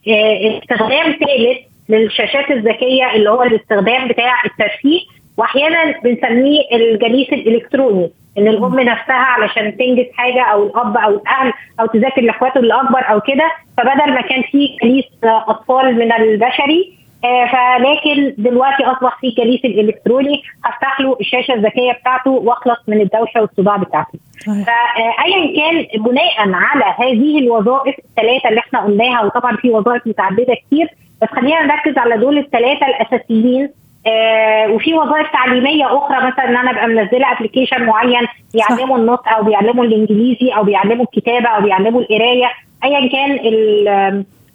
استخدام 0.64 1.12
ثالث 1.12 1.58
للشاشات 1.90 2.52
الذكية 2.52 3.14
اللي 3.16 3.30
هو 3.30 3.44
الاستخدام 3.44 4.08
بتاع 4.08 4.34
الترفيه 4.46 5.00
واحيانا 5.38 6.00
بنسميه 6.04 6.60
الجليس 6.74 7.30
الإلكتروني. 7.34 8.10
إن 8.38 8.48
الأم 8.48 8.80
نفسها 8.80 9.16
علشان 9.16 9.78
تنجز 9.78 10.06
حاجة 10.14 10.44
أو 10.44 10.64
الأب 10.68 10.98
أو 10.98 11.10
الأهل 11.10 11.54
أو 11.80 11.86
تذاكر 11.86 12.22
لأخواته 12.22 12.60
الأكبر 12.60 13.10
أو 13.10 13.22
كده 13.22 13.52
فبدل 13.78 14.14
ما 14.14 14.22
كان 14.22 14.42
في 14.42 14.78
جليس 14.84 15.06
أطفال 15.24 15.96
من 15.96 16.12
البشري 16.14 16.94
آه 17.26 17.46
فلكن 17.46 18.34
دلوقتي 18.38 18.84
أصبح 18.84 19.20
في 19.22 19.30
جليس 19.30 19.66
الإلكتروني 19.66 20.42
هفتح 20.66 21.02
له 21.02 21.18
الشاشة 21.22 21.54
الذكية 21.54 21.92
بتاعته 21.92 22.32
وأخلص 22.32 22.78
من 22.88 23.02
الدوشة 23.02 23.42
والصداع 23.42 23.78
بتاعته. 23.78 24.20
فايا 24.66 25.56
كان 25.58 26.02
بناء 26.04 26.34
على 26.40 26.86
هذه 27.00 27.40
الوظائف 27.40 27.96
الثلاثة 28.00 28.50
اللي 28.50 28.60
إحنا 28.60 28.80
قلناها 28.80 29.26
وطبعا 29.26 29.56
في 29.58 29.70
وظائف 29.72 30.08
متعددة 30.08 30.54
كتير 30.68 30.88
بس 31.22 31.28
خلينا 31.30 31.62
نركز 31.64 31.98
على 31.98 32.18
دول 32.18 32.38
الثلاثة 32.38 32.86
الأساسيين 32.88 33.70
آه 34.08 34.68
وفي 34.72 34.94
وظائف 34.94 35.32
تعليمية 35.32 35.98
أخرى 35.98 36.18
مثلا 36.28 36.46
إن 36.50 36.58
أنا 36.58 36.72
أبقى 36.72 36.88
منزلة 36.88 37.32
ابلكيشن 37.32 37.84
معين 37.86 38.28
بيعلموا 38.54 38.98
النطق 38.98 39.30
أو 39.30 39.44
بيعلموا 39.44 39.84
الإنجليزي 39.86 40.50
أو 40.50 40.64
بيعلموا 40.64 41.06
الكتابة 41.06 41.48
أو 41.50 41.62
بيعلموا 41.62 42.02
القراية 42.02 42.52
ايا 42.84 43.10
كان 43.10 43.32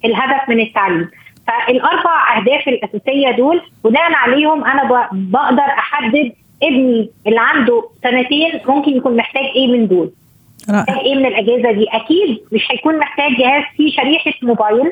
الهدف 0.05 0.49
من 0.49 0.59
التعليم. 0.59 1.09
فالأربع 1.47 2.37
أهداف 2.37 2.67
الأساسية 2.67 3.31
دول 3.31 3.61
بناء 3.83 4.13
عليهم 4.13 4.63
أنا 4.63 5.09
بقدر 5.11 5.61
أحدد 5.63 6.31
ابني 6.63 7.09
اللي 7.27 7.39
عنده 7.39 7.83
سنتين 8.03 8.59
ممكن 8.67 8.91
يكون 8.97 9.15
محتاج 9.17 9.43
إيه 9.55 9.67
من 9.67 9.87
دول. 9.87 10.11
محتاج 10.69 10.97
إيه 10.97 11.15
من 11.15 11.25
الاجهزه 11.25 11.71
دي؟ 11.71 11.85
أكيد 11.91 12.39
مش 12.51 12.67
هيكون 12.71 12.97
محتاج 12.99 13.31
جهاز 13.37 13.63
فيه 13.77 13.91
شريحة 13.91 14.33
موبايل 14.41 14.91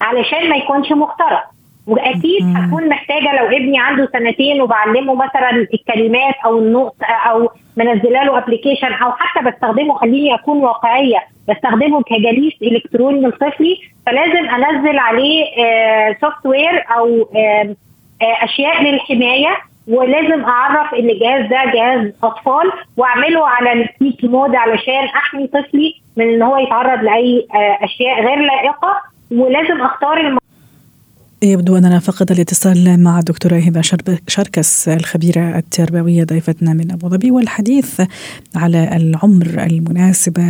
علشان 0.00 0.48
ما 0.50 0.56
يكونش 0.56 0.92
مخترق. 0.92 1.44
واكيد 1.86 2.56
هكون 2.56 2.88
محتاجة 2.88 3.36
لو 3.40 3.46
ابني 3.46 3.78
عنده 3.80 4.08
سنتين 4.12 4.60
وبعلمه 4.60 5.14
مثلا 5.14 5.50
الكلمات 5.74 6.34
أو 6.44 6.58
النطق 6.58 6.94
أو 7.28 7.50
منزلة 7.76 8.22
له 8.24 8.38
application 8.38 8.92
أو 8.92 9.12
حتى 9.12 9.44
بستخدمه 9.50 9.94
خليني 9.94 10.34
أكون 10.34 10.58
واقعية 10.58 11.18
بستخدمه 11.48 12.02
كجليس 12.02 12.52
إلكتروني 12.62 13.26
لطفلي 13.26 13.76
فلازم 14.06 14.48
أنزل 14.50 14.98
عليه 14.98 15.44
software 16.20 16.84
أو 16.96 17.28
آه 17.36 17.76
آه 18.22 18.44
أشياء 18.44 18.82
للحماية 18.82 19.56
ولازم 19.88 20.44
أعرف 20.44 20.94
إن 20.94 21.10
الجهاز 21.10 21.46
ده 21.50 21.64
جهاز 21.74 22.12
أطفال 22.22 22.72
وأعمله 22.96 23.46
على 23.48 23.72
ال 23.72 23.81
snake 23.81 24.24
mode 24.24 24.54
علشان 24.54 25.04
أحمي 25.04 25.46
طفلي 25.46 25.94
من 26.16 26.28
إن 26.34 26.42
هو 26.42 26.56
يتعرض 26.56 27.02
لأي 27.02 27.46
آه 27.54 27.84
أشياء 27.84 28.20
غير 28.26 28.38
لائقة 28.38 28.96
ولازم 29.32 29.82
أختار 29.82 30.16
الم... 30.20 30.38
يبدو 31.48 31.76
أننا 31.76 31.98
فقد 31.98 32.30
الاتصال 32.30 33.00
مع 33.00 33.18
الدكتورة 33.18 33.56
هبة 33.56 33.82
شركس 34.28 34.88
الخبيرة 34.88 35.58
التربوية 35.58 36.24
ضيفتنا 36.24 36.72
من 36.72 36.92
أبو 36.92 37.08
ظبي 37.08 37.30
والحديث 37.30 38.00
على 38.54 38.96
العمر 38.96 39.46
المناسبة 39.46 40.42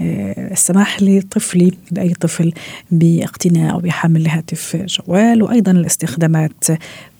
للسماح 0.00 1.02
لطفلي 1.02 1.72
لأي 1.90 2.14
طفل 2.14 2.52
باقتناء 2.90 3.74
أو 3.74 3.78
بحمل 3.78 4.28
هاتف 4.28 4.76
جوال 4.76 5.42
وأيضا 5.42 5.72
الاستخدامات 5.72 6.64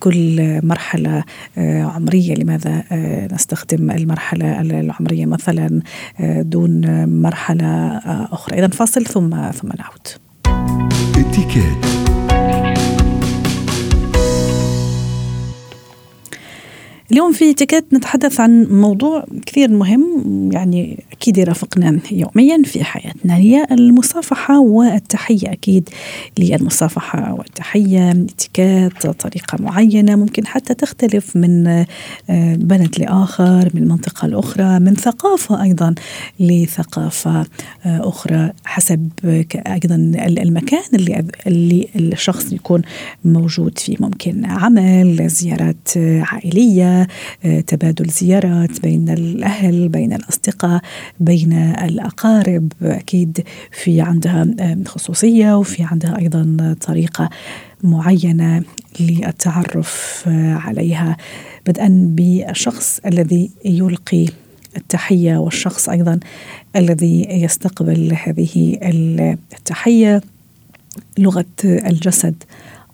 كل 0.01 0.61
مرحلة 0.67 1.25
عمرية. 1.59 2.35
لماذا؟ 2.35 2.85
نستخدم 3.33 3.91
المرحلة 3.91 4.61
العمرية 4.61 5.27
مثلا 5.27 5.81
دون 6.21 7.05
مرحلة 7.23 7.97
أخرى. 8.33 8.59
إذا 8.59 8.69
فاصل 8.69 9.07
ثم 9.07 9.51
ثم 9.51 9.69
نعود. 9.79 10.09
اليوم 17.13 17.33
في 17.33 17.51
اتيكيت 17.51 17.85
نتحدث 17.95 18.41
عن 18.41 18.67
موضوع 18.71 19.25
كثير 19.47 19.71
مهم 19.71 20.49
يعني 20.53 21.05
أكيد 21.13 21.39
يرافقنا 21.39 22.01
يوميا 22.13 22.63
في 22.65 22.85
حياتنا 22.85 23.37
هي 23.37 23.67
المصافحة 23.73 24.61
والتحية. 24.61 25.53
أكيد 25.53 25.89
للمصافحة 26.39 27.35
والتحية 27.35 28.11
اتيكيت 28.11 29.07
طريقة 29.07 29.59
معينة 29.63 30.17
ممكن 30.17 30.47
حتى 30.47 30.75
تختلف 30.75 31.37
من 31.37 31.85
بلد 32.57 32.99
لآخر 32.99 33.71
من 33.75 33.89
منطقة 33.89 34.29
لأخرى 34.29 34.79
من 34.79 34.95
ثقافة 34.95 35.63
أيضا 35.63 35.95
لثقافة 36.41 37.47
أخرى 37.87 38.51
حسب 38.65 39.09
أيضا 39.67 39.95
المكان 40.19 40.83
اللي 40.95 41.25
اللي 41.47 41.89
الشخص 41.97 42.53
يكون 42.53 42.83
موجود 43.25 43.79
فيه. 43.79 43.97
ممكن 44.01 44.45
عمل 44.45 45.29
زيارات 45.29 45.89
عائلية 45.97 46.94
تبادل 47.67 48.11
زيارات 48.11 48.81
بين 48.81 49.09
الأهل 49.09 49.89
بين 49.89 50.13
الأصدقاء 50.13 50.81
بين 51.21 51.53
الأقارب. 51.53 52.73
أكيد 52.83 53.45
في 53.83 54.01
عندها 54.01 54.47
خصوصية 54.87 55.59
وفي 55.59 55.83
عندها 55.83 56.19
أيضا 56.19 56.77
طريقة 56.81 57.31
معينة 57.83 58.63
للتعرف 59.01 60.23
عليها. 60.67 61.17
بدءا 61.67 61.89
بالشخص 62.09 63.01
الذي 63.07 63.51
يلقي 63.65 64.27
التحية 64.77 65.37
والشخص 65.37 65.89
أيضا 65.89 66.21
الذي 66.77 67.27
يستقبل 67.31 68.17
هذه 68.25 68.79
التحية. 69.53 70.21
لغة 71.19 71.45
الجسد. 71.65 72.35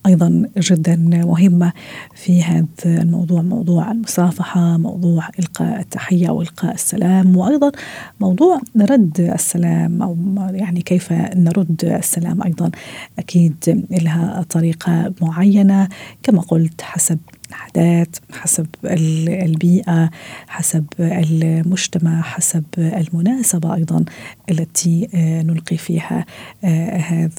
أيضا 0.06 0.48
جدا 0.58 0.96
مهمة 0.96 1.72
في 2.14 2.42
هذا 2.42 2.66
الموضوع 2.86 3.42
موضوع 3.42 3.90
المصافحة 3.90 4.76
موضوع 4.76 5.28
إلقاء 5.38 5.80
التحية 5.80 6.30
وإلقاء 6.30 6.74
السلام 6.74 7.36
وأيضا 7.36 7.72
موضوع 8.20 8.60
رد 8.80 9.20
السلام 9.20 10.02
أو 10.02 10.16
يعني 10.50 10.82
كيف 10.82 11.12
نرد 11.12 11.84
السلام 11.84 12.42
أيضا 12.42 12.70
أكيد 13.18 13.86
لها 13.90 14.44
طريقة 14.50 15.12
معينة. 15.20 15.88
كما 16.22 16.40
قلت 16.40 16.82
حسب 16.82 17.18
العادات 17.50 18.16
حسب 18.32 18.66
البيئة 18.84 20.10
حسب 20.48 20.84
المجتمع 21.00 22.22
حسب 22.22 22.64
المناسبة 22.78 23.74
أيضا 23.74 24.04
التي 24.50 25.08
آه، 25.14 25.42
نلقي 25.42 25.76
فيها 25.76 26.26
آه، 26.64 26.96
هذه 26.96 27.30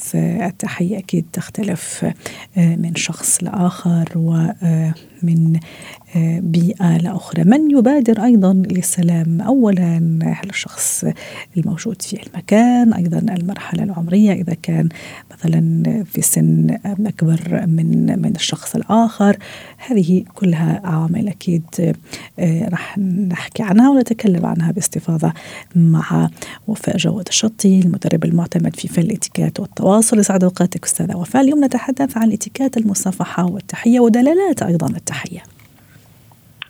التحية. 0.48 0.98
أكيد 0.98 1.25
تختلف 1.34 2.06
آه، 2.58 2.75
من 2.75 2.96
شخص 2.96 3.44
لآخر 3.44 4.18
ومن 5.24 5.60
بيئة 6.42 6.98
لأخرى 6.98 7.44
من 7.44 7.72
يبادر 7.72 8.24
أيضا 8.24 8.54
للسلام؟ 8.54 9.42
أولا 9.42 10.01
الشخص 10.50 11.06
الموجود 11.58 12.01
في 12.01 12.28
المكان 12.28 12.94
أيضا 12.94 13.18
المرحلة 13.18 13.84
العمرية 13.84 14.34
إذا 14.34 14.54
كان 14.54 14.90
مثلا 15.32 15.84
في 16.04 16.22
سن 16.22 16.78
أكبر 16.86 17.66
من 17.68 18.20
من 18.22 18.36
الشخص 18.36 18.75
الآخر. 18.75 19.38
هذه 19.88 20.24
كلها 20.36 20.82
عوامل 20.84 21.28
أكيد 21.28 21.63
آه، 22.40 22.70
راح 22.70 22.98
نحكي 22.98 23.63
عنها 23.63 23.90
ونتكلم 23.90 24.46
عنها 24.46 24.72
باستفاضة 24.72 25.34
مع 25.75 26.30
وفاء 26.68 26.98
جواد 26.98 27.28
الشطي 27.28 27.80
المدرب 27.80 28.25
المعتمد 28.25 28.75
في 28.75 28.88
فن 28.88 29.01
الإتيكيت 29.01 29.60
والتواصل. 29.60 30.20
يسعد 30.20 30.44
أوقاتك 30.44 30.86
أستاذة 30.86 31.16
وفاء. 31.18 31.42
اليوم 31.42 31.66
نتحدث 31.66 32.18
عن 32.18 32.32
اتيكيت 32.32 32.78
المصافحة 32.78 33.46
والتحية 33.46 34.00
ودلالات 34.00 34.63
أيضا 34.63 34.88
التحيه 35.12 35.41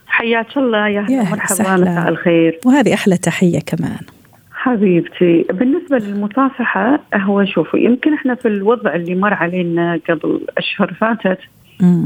حياك 0.07 0.57
الله 0.57 0.87
يا 0.87 1.01
مرحبا 1.01 1.75
مساء 1.75 2.09
الخير. 2.09 2.59
وهذه 2.65 2.93
أحلى 2.93 3.17
تحية 3.17 3.59
كمان. 3.59 3.99
حبيبتي 4.53 5.45
بالنسبة 5.49 5.97
للمصافحة 5.97 6.99
هو 7.15 7.45
شوفوا 7.45 7.79
يمكن 7.79 8.13
إحنا 8.13 8.35
في 8.35 8.47
الوضع 8.47 8.95
اللي 8.95 9.15
مر 9.15 9.33
علينا 9.33 9.99
قبل 10.09 10.41
أشهر 10.57 10.93
فاتت. 10.93 11.39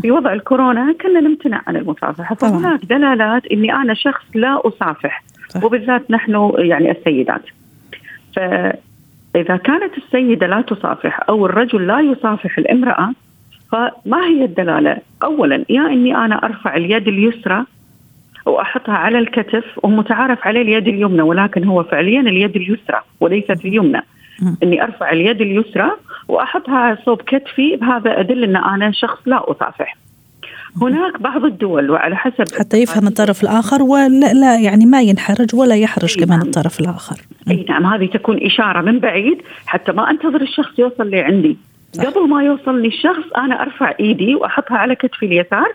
في 0.02 0.12
وضع 0.12 0.34
الكورونا 0.34 0.96
كنا 1.02 1.20
نمتنع 1.20 1.62
عن 1.68 1.76
المصافحة 1.76 2.36
فهناك 2.36 2.86
دلالات 2.86 3.46
إني 3.46 3.74
أنا 3.74 3.94
شخص 3.94 4.24
لا 4.36 4.62
أصافح 4.68 5.24
صح. 5.50 5.64
وبالذات 5.64 6.12
نحن 6.12 6.52
يعني 6.58 6.92
السيدات. 6.92 7.42
فإذا 8.36 9.58
كانت 9.58 9.98
السيدة 9.98 10.48
لا 10.48 10.62
تصافح 10.62 11.20
أو 11.30 11.46
الرجل 11.46 11.88
لا 11.88 12.00
يصافح 12.00 12.58
الامرأة 12.58 13.14
فما 13.76 14.26
هي 14.28 14.46
الدلالة؟ 14.46 14.98
أولا 15.24 15.66
يا 15.70 15.82
إني 15.82 16.16
أنا 16.18 16.46
أرفع 16.46 16.76
اليد 16.76 17.08
اليسرى 17.08 17.66
وأحطها 18.46 18.96
على 18.96 19.20
الكتف 19.20 19.64
ومتعارف 19.84 20.48
عليه 20.48 20.62
اليد 20.62 20.88
اليمنى 20.88 21.22
ولكن 21.22 21.64
هو 21.64 21.84
فعليا 21.84 22.22
اليد 22.22 22.56
اليسرى 22.56 23.02
وليست 23.20 23.66
اليمنى. 23.66 24.02
إني 24.64 24.84
أرفع 24.84 25.12
اليد 25.12 25.42
اليسرى 25.42 25.92
وأحطها 26.28 26.98
صوب 27.06 27.22
كتفي 27.22 27.76
بهذا 27.76 28.20
أدل 28.20 28.44
إن 28.44 28.56
أنا 28.56 28.92
شخص 28.92 29.20
لا 29.26 29.52
أصافح. 29.52 29.98
هناك 30.82 31.22
بعض 31.22 31.46
الدول 31.46 31.92
وعلى 31.92 32.16
حسب 32.16 32.46
حتى 32.60 32.78
يفهم 32.78 33.08
الطرف 33.08 33.44
الآخر 33.44 33.82
ولا 33.82 34.34
لا 34.34 34.60
يعني 34.60 34.86
ما 34.86 35.02
ينحرج 35.02 35.56
ولا 35.56 35.76
يحرج 35.76 36.16
كمان 36.16 36.40
نعم. 36.40 36.48
الطرف 36.48 36.80
الآخر. 36.80 37.22
إي 37.52 37.66
نعم 37.70 37.86
هذه 37.86 38.06
تكون 38.06 38.40
إشارة 38.44 38.82
من 38.82 39.00
بعيد 39.00 39.42
حتى 39.66 39.92
ما 39.92 40.10
أنتظر 40.10 40.42
الشخص 40.42 40.80
يوصل 40.80 41.10
لعندي. 41.10 41.58
صح. 41.96 42.04
قبل 42.04 42.30
ما 42.30 42.44
يوصل 42.44 42.82
لي 42.82 42.88
الشخص 42.88 43.34
أنا 43.38 43.62
أرفع 43.62 43.94
إيدي 44.00 44.36
وأحطها 44.36 44.78
على 44.78 44.96
كتفي 44.96 45.26
اليسار 45.26 45.74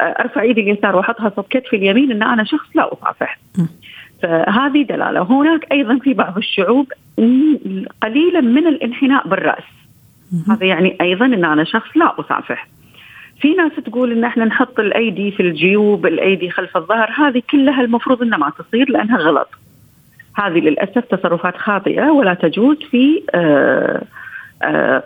أرفع 0.00 0.40
إيدي 0.40 0.60
اليسار 0.60 0.96
وأحطها 0.96 1.32
صوب 1.36 1.44
كتفي 1.50 1.76
اليمين 1.76 2.10
ان 2.10 2.22
أنا 2.22 2.44
شخص 2.44 2.68
لا 2.74 2.92
أصافح. 2.92 3.38
فهذه 4.22 4.82
دلالة، 4.82 5.22
هناك 5.22 5.66
أيضا 5.72 5.98
في 5.98 6.14
بعض 6.14 6.36
الشعوب 6.36 6.92
قليلا 8.02 8.40
من 8.40 8.66
الانحناء 8.66 9.28
بالرأس. 9.28 9.64
هذا 10.48 10.66
يعني 10.66 10.96
أيضا 11.00 11.26
إن 11.26 11.44
أنا 11.44 11.64
شخص 11.64 11.96
لا 11.96 12.20
أصافح. 12.20 12.68
في 13.40 13.54
ناس 13.54 13.72
تقول 13.84 14.12
إن 14.12 14.24
إحنا 14.24 14.44
نحط 14.44 14.80
الأيدي 14.80 15.30
في 15.30 15.40
الجيوب، 15.40 16.06
الأيدي 16.06 16.50
خلف 16.50 16.76
الظهر، 16.76 17.10
هذه 17.16 17.42
كلها 17.50 17.80
المفروض 17.80 18.22
إنها 18.22 18.38
ما 18.38 18.52
تصير 18.58 18.90
لأنها 18.90 19.18
غلط. 19.18 19.48
هذه 20.34 20.58
للأسف 20.58 21.04
تصرفات 21.04 21.56
خاطئة 21.56 22.10
ولا 22.10 22.34
تجوز 22.34 22.76
في 22.90 23.22
آه 23.34 23.36
آه، 23.36 24.02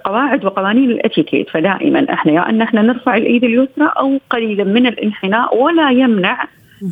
قواعد 0.04 0.44
وقوانين 0.44 0.90
الاتيكيت. 0.90 1.50
فدائما 1.50 2.06
إحنا 2.12 2.32
يا 2.32 2.48
أن 2.48 2.62
إحنا 2.62 2.82
نرفع 2.82 3.16
الإيد 3.16 3.44
اليسرى 3.44 3.92
أو 3.98 4.20
قليلا 4.30 4.64
من 4.64 4.86
الانحناء 4.86 5.62
ولا 5.62 5.90
يمنع 5.90 6.44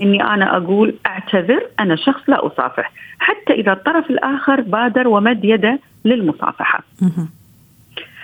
إني 0.02 0.24
أنا 0.24 0.56
أقول 0.56 0.94
أعتذر 1.06 1.62
أنا 1.80 1.96
شخص 1.96 2.22
لا 2.28 2.46
أصافح. 2.46 2.92
حتى 3.18 3.52
إذا 3.52 3.72
الطرف 3.72 4.10
الآخر 4.10 4.60
بادر 4.60 5.08
ومد 5.08 5.44
يده 5.44 5.78
للمصافحة. 6.04 6.82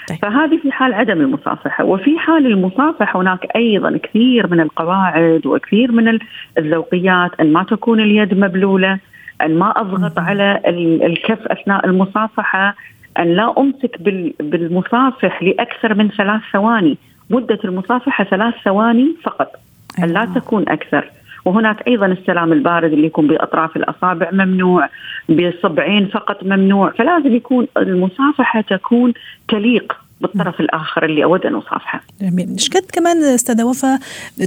طيب. 0.08 0.18
فهذه 0.22 0.56
في 0.62 0.72
حال 0.72 0.94
عدم 0.94 1.20
المصافحة. 1.20 1.84
وفي 1.84 2.18
حال 2.18 2.46
المصافحة 2.46 3.20
هناك 3.20 3.46
أيضا 3.56 3.98
كثير 4.02 4.46
من 4.46 4.60
القواعد 4.60 5.46
وكثير 5.46 5.92
من 5.92 6.18
الذوقيات 6.58 7.30
أن 7.40 7.52
ما 7.52 7.62
تكون 7.62 8.00
اليد 8.00 8.38
مبلولة 8.38 8.98
أن 9.42 9.58
ما 9.58 9.70
أضغط 9.80 10.18
على 10.18 10.60
الكف 11.06 11.46
أثناء 11.46 11.86
المصافحة 11.86 12.76
أن 13.18 13.34
لا 13.34 13.54
أمسك 13.58 14.02
بالمصافح 14.40 15.42
لأكثر 15.42 15.94
من 15.94 16.10
ثلاث 16.10 16.40
ثواني. 16.52 16.98
مدة 17.30 17.58
المصافحة 17.64 18.24
ثلاث 18.24 18.54
ثواني 18.64 19.14
فقط 19.22 19.52
أن 19.98 20.08
لا 20.10 20.20
أيوة. 20.20 20.34
تكون 20.34 20.68
أكثر. 20.68 21.10
وهناك 21.44 21.88
أيضا 21.88 22.06
السلام 22.06 22.52
البارد 22.52 22.92
اللي 22.92 23.06
يكون 23.06 23.26
بأطراف 23.26 23.76
الأصابع 23.76 24.30
ممنوع 24.32 24.88
بصبعين 25.28 26.06
فقط 26.06 26.44
ممنوع. 26.44 26.90
فلازم 26.90 27.34
يكون 27.34 27.66
المصافحة 27.76 28.60
تكون 28.60 29.12
تليق 29.48 29.96
بالطرف 30.20 30.60
الآخر 30.60 31.04
اللي 31.04 31.24
أود 31.24 31.46
أن 31.46 31.54
أصافحه. 31.54 32.00
جميل، 32.20 32.48
إيش 32.48 32.68
قد 32.68 32.84
كمان 32.92 33.24
أستاذة 33.24 33.64
وفاء 33.64 33.98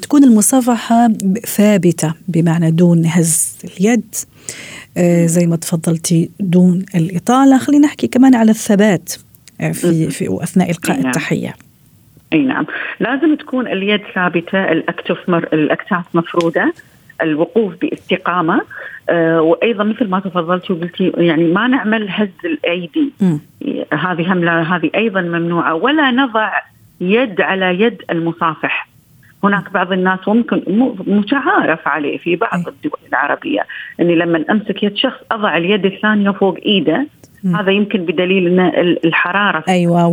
تكون 0.01 0.23
المصافحة 0.23 1.07
ثابتة 1.45 2.13
بمعنى 2.27 2.71
دون 2.71 3.05
هز 3.05 3.57
اليد؟ 3.63 4.15
زي 5.25 5.47
ما 5.47 5.55
تفضلتي 5.55 6.29
دون 6.39 6.85
الإطالة. 6.95 7.57
خلينا 7.57 7.87
نحكي 7.87 8.07
كمان 8.07 8.35
على 8.35 8.51
الثبات 8.51 9.13
آه، 9.61 9.71
في, 9.71 10.09
في 10.09 10.37
أثناء 10.43 10.69
إلقاء 10.71 10.97
نعم. 10.97 11.07
التحية. 11.07 11.53
أي 12.33 12.41
نعم. 12.41 12.65
لازم 12.99 13.35
تكون 13.35 13.67
اليد 13.67 14.01
ثابتة 14.15 14.71
الاكتف 14.71 15.17
مر... 15.29 15.43
الأكتاف 15.53 16.03
مفرودة 16.13 16.73
الوقوف 17.21 17.73
باستقامة. 17.81 18.61
آه 19.09 19.41
وأيضا 19.41 19.83
مثل 19.83 20.07
ما 20.07 20.19
تفضلتي 20.19 20.73
وقلتي 20.73 21.11
يعني 21.17 21.43
ما 21.43 21.67
نعمل 21.67 22.07
هز 22.09 22.29
الأيدي. 22.45 23.11
هذه 23.93 24.33
هم 24.33 24.49
هذه 24.49 24.89
أيضا 24.95 25.21
ممنوعة. 25.21 25.73
ولا 25.73 26.11
نضع 26.11 26.51
يد 27.01 27.41
على 27.41 27.81
يد 27.81 28.01
المصافح. 28.11 28.87
هناك 29.43 29.73
بعض 29.73 29.91
الناس 29.91 30.19
ممكن 30.27 30.63
متعارف 31.07 31.87
عليه 31.87 32.17
في 32.17 32.35
بعض 32.35 32.67
الدول 32.67 32.99
العربية. 33.09 33.61
اني 33.99 34.15
لما 34.15 34.45
أمسك 34.51 34.83
يد 34.83 34.97
شخص 34.97 35.19
أضع 35.31 35.57
اليد 35.57 35.85
الثانية 35.85 36.31
فوق 36.31 36.57
إيده 36.65 37.07
هذا 37.45 37.71
يمكن 37.71 38.05
بدليل 38.05 38.47
إن 38.47 38.59
الحرارة 39.05 39.63
أيوه 39.69 40.07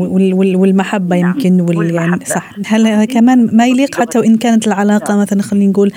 والمحبة 0.56 1.16
نعم 1.16 1.34
يمكن 1.34 1.60
وال 1.60 1.94
يعني 1.94 2.24
صح. 2.24 2.50
هل 2.66 2.86
هذا 2.86 3.04
كمان 3.04 3.56
ما 3.56 3.66
يليق 3.66 4.00
حتى 4.00 4.18
وإن 4.18 4.36
كانت 4.36 4.66
العلاقة 4.66 5.12
نعم. 5.12 5.22
مثلا 5.22 5.42
خلينا 5.42 5.70
نقول 5.70 5.90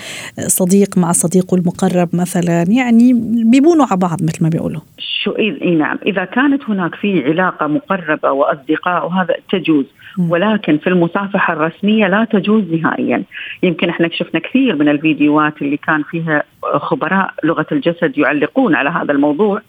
صديق 0.47 0.97
مع 0.97 1.11
صديقه 1.11 1.55
المقرب 1.55 2.09
مثلا 2.13 2.65
يعني 2.69 3.13
بيبونوا 3.51 3.85
على 3.85 3.99
بعض 3.99 4.23
مثل 4.23 4.43
ما 4.43 4.49
بيقولوا. 4.49 4.81
شو 5.23 5.31
إي 5.31 5.75
نعم. 5.75 5.99
إذا 6.05 6.25
كانت 6.25 6.63
هناك 6.69 6.95
في 6.95 7.23
علاقة 7.23 7.67
مقربة 7.67 8.31
وأصدقاء 8.31 9.05
وهذا 9.05 9.35
تجوز. 9.51 9.85
ولكن 10.19 10.77
في 10.77 10.87
المصافحة 10.87 11.53
الرسمية 11.53 12.07
لا 12.07 12.23
تجوز 12.23 12.63
نهائيا. 12.73 13.23
يمكن 13.63 13.89
إحنا 13.89 14.09
شفنا 14.11 14.39
كثير 14.39 14.75
من 14.75 14.89
الفيديوهات 14.89 15.61
اللي 15.61 15.77
كان 15.77 16.03
فيها 16.03 16.43
خبراء 16.63 17.33
لغة 17.43 17.65
الجسد 17.71 18.17
يعلقون 18.17 18.75
على 18.75 18.89
هذا 18.89 19.11
الموضوع 19.11 19.61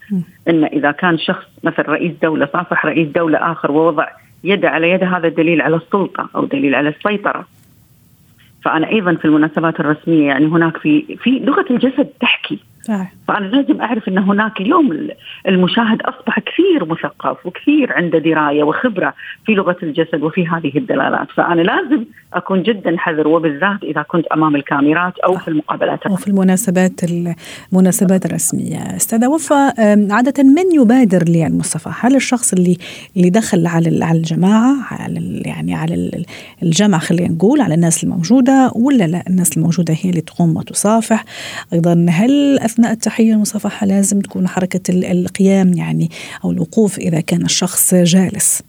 ان 0.48 0.64
إذا 0.64 0.90
كان 0.90 1.18
شخص 1.18 1.46
مثل 1.64 1.82
رئيس 1.88 2.12
دولة 2.22 2.48
صافح 2.52 2.87
رئيس 2.87 3.08
دولة 3.08 3.52
آخر 3.52 3.70
ووضع 3.72 4.06
يده 4.44 4.70
على 4.70 4.90
يده 4.90 5.06
هذا 5.06 5.28
دليل 5.28 5.61
على 5.61 5.76
السلطة 5.76 6.28
أو 6.37 6.44
دليل 6.44 6.74
على 6.74 6.88
السيطرة. 6.88 7.46
فأنا 8.64 8.88
أيضا 8.88 9.14
في 9.14 9.24
المناسبات 9.24 9.80
الرسمية 9.80 10.26
يعني 10.26 10.46
هناك 10.46 10.76
في 10.76 11.16
في 11.22 11.30
لغة 11.30 11.66
الجسد 11.70 12.08
تحكي. 12.20 12.58
فانا 13.28 13.46
لازم 13.46 13.80
أعرف 13.80 14.08
إن 14.08 14.18
هناك 14.18 14.60
اليوم 14.60 15.08
المشاهد 15.48 16.02
أصبح 16.02 16.38
كثير 16.38 16.84
مثقف 16.84 17.46
وكثير 17.46 17.92
عنده 17.92 18.18
دراية 18.18 18.62
وخبرة 18.62 19.14
في 19.46 19.52
لغة 19.52 19.76
الجسد 19.82 20.22
وفي 20.22 20.46
هذه 20.46 20.78
الدلالات، 20.78 21.28
فأنا 21.36 21.60
لازم 21.60 22.04
أكون 22.34 22.62
جدا 22.62 22.96
حذر 22.98 23.28
وبالذات 23.28 23.82
إذا 23.82 24.02
كنت 24.02 24.26
أمام 24.26 24.56
الكاميرات 24.56 25.18
أو 25.18 25.38
في 25.38 25.48
المقابلات 25.48 26.06
وفي 26.10 26.28
المناسبات 26.28 27.00
المناسبات 27.72 28.26
الرسمية، 28.26 28.96
أستاذة 28.96 29.28
وفاء 29.28 29.74
عادة 30.10 30.42
من 30.42 30.80
يبادر 30.80 31.24
للمصافحه؟ 31.28 32.08
هل 32.08 32.16
الشخص 32.16 32.52
اللي 32.52 32.76
اللي 33.16 33.30
دخل 33.30 33.66
على 33.66 34.04
على 34.04 34.18
الجماعة 34.18 34.74
على 34.90 35.42
يعني 35.46 35.74
على 35.74 36.24
الجمع 36.62 36.98
خلينا 36.98 37.34
نقول 37.34 37.60
على 37.60 37.74
الناس 37.74 38.04
الموجودة 38.04 38.72
ولا 38.74 39.04
لا 39.04 39.24
الناس 39.30 39.56
الموجودة 39.56 39.94
هي 40.02 40.10
اللي 40.10 40.20
تقوم 40.20 40.56
وتصافح؟ 40.56 41.24
أيضا 41.72 42.06
هل 42.10 42.58
أثناء 42.58 42.94
التحيه 43.18 43.35
المصافحة 43.35 43.87
لازم 43.87 44.20
تكون 44.20 44.48
حركة 44.48 44.81
القيام 44.90 45.72
يعني 45.72 46.09
أو 46.44 46.50
الوقوف 46.50 46.98
إذا 46.98 47.20
كان 47.20 47.44
الشخص 47.44 47.94
جالس؟ 47.94 48.62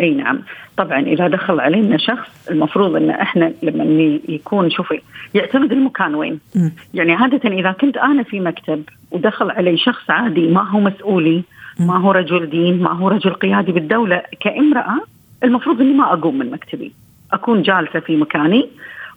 أي 0.00 0.10
نعم 0.10 0.42
طبعا 0.76 1.00
إذا 1.00 1.28
دخل 1.28 1.60
علينا 1.60 1.98
شخص 1.98 2.28
المفروض 2.50 2.96
إن 2.96 3.10
إحنا 3.10 3.52
لما 3.62 4.18
يكون 4.28 4.70
شوفي 4.70 5.00
يعتمد 5.34 5.72
المكان 5.72 6.14
وين 6.14 6.40
م. 6.54 6.68
يعني 6.94 7.12
عادة 7.12 7.50
إذا 7.50 7.72
كنت 7.72 7.96
أنا 7.96 8.22
في 8.22 8.40
مكتب 8.40 8.82
ودخل 9.10 9.50
علي 9.50 9.78
شخص 9.78 10.10
عادي 10.10 10.48
ما 10.48 10.68
هو 10.70 10.80
مسؤولي 10.80 11.42
م. 11.80 11.86
ما 11.86 11.98
هو 11.98 12.10
رجل 12.10 12.50
دين 12.50 12.82
ما 12.82 12.92
هو 12.92 13.08
رجل 13.08 13.30
قيادي 13.30 13.72
بالدولة 13.72 14.22
كامرأة 14.40 15.00
المفروض 15.44 15.80
إني 15.80 15.94
ما 15.94 16.12
أقوم 16.12 16.38
من 16.38 16.50
مكتبي 16.50 16.92
أكون 17.32 17.62
جالسة 17.62 18.00
في 18.00 18.16
مكاني 18.16 18.68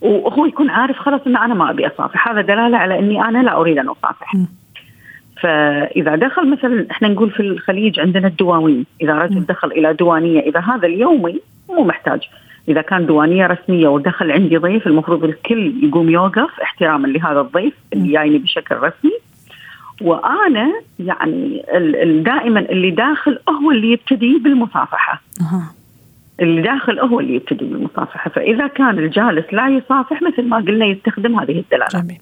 وهو 0.06 0.46
يكون 0.46 0.70
عارف 0.70 0.98
خلاص 1.00 1.22
ان 1.28 1.38
أنا 1.38 1.54
ما 1.54 1.70
أبي 1.70 1.88
أصافح. 1.88 2.28
هذا 2.28 2.42
دلالة 2.42 2.78
على 2.78 3.00
إني 3.00 3.22
أنا 3.22 3.44
لا 3.44 3.58
أريد 3.58 3.78
أن 3.78 3.90
أصافح. 3.90 4.34
فإذا 5.42 6.16
دخل 6.16 6.50
مثلا 6.50 6.88
إحنا 6.92 7.08
نقول 7.08 7.32
في 7.32 7.40
الخليج 7.40 8.00
عندنا 8.00 8.28
الدواوين 8.28 8.86
إذا 9.02 9.14
رجل 9.14 9.46
دخل 9.46 9.72
إلى 9.72 9.94
دوانيه 9.94 10.40
إذا 10.40 10.60
هذا 10.60 10.88
اليومي 10.88 11.42
مو 11.70 11.84
محتاج. 11.84 12.20
إذا 12.70 12.82
كان 12.82 13.06
دوانيه 13.06 13.48
رسمية 13.48 13.88
ودخل 13.88 14.32
عندي 14.32 14.58
ضيف 14.58 14.88
المفروض 14.88 15.24
الكل 15.24 15.74
يقوم 15.84 16.10
يوقف 16.10 16.60
احتراما 16.62 17.08
لهذا 17.08 17.42
الضيف 17.42 17.74
اللي 17.94 18.12
جايني 18.12 18.38
بشكل 18.38 18.76
رسمي. 18.76 19.12
وأنا 20.02 20.72
يعني 21.00 21.64
دائما 22.26 22.60
اللي 22.60 22.92
داخل 22.92 23.40
هو 23.50 23.72
اللي 23.72 23.92
يبتدي 23.92 24.40
بالمصافحة. 24.44 25.22
اللي 26.40 26.62
داخل 26.62 27.00
هو 27.00 27.20
اللي 27.20 27.36
يبتدي 27.36 27.66
بالمصافحة. 27.66 28.30
فإذا 28.30 28.68
كان 28.68 29.00
الجالس 29.00 29.46
لا 29.52 29.70
يصافح 29.70 30.22
مثل 30.22 30.48
ما 30.48 30.58
قلنا 30.58 30.86
يستخدم 30.86 31.40
هذه 31.40 31.60
الدلالات. 31.60 31.96
جميل. 31.96 32.18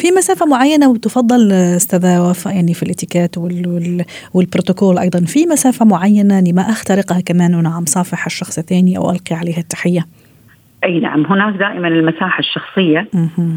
في 0.00 0.10
مسافة 0.16 0.46
معينة 0.46 0.90
وتفضل 0.90 1.52
أستاذة 1.52 2.30
وفاء 2.30 2.54
يعني 2.54 2.74
في 2.74 2.82
الاتيكيت 2.82 3.38
والبروتوكول 4.34 4.98
أيضا 4.98 5.20
في 5.20 5.46
مسافة 5.46 5.84
معينة 5.84 6.40
لما 6.40 6.62
أخترقها 6.62 7.20
كمان 7.20 7.54
وأنا 7.54 7.68
عم 7.68 7.84
صافح 7.84 8.26
الشخص 8.26 8.58
الثاني 8.58 8.98
أو 8.98 9.10
ألقي 9.10 9.36
عليه 9.36 9.58
التحية؟ 9.58 10.06
أي 10.84 11.00
نعم. 11.00 11.26
هناك 11.26 11.54
دائما 11.54 11.88
المساحة 11.88 12.38
الشخصية. 12.38 13.08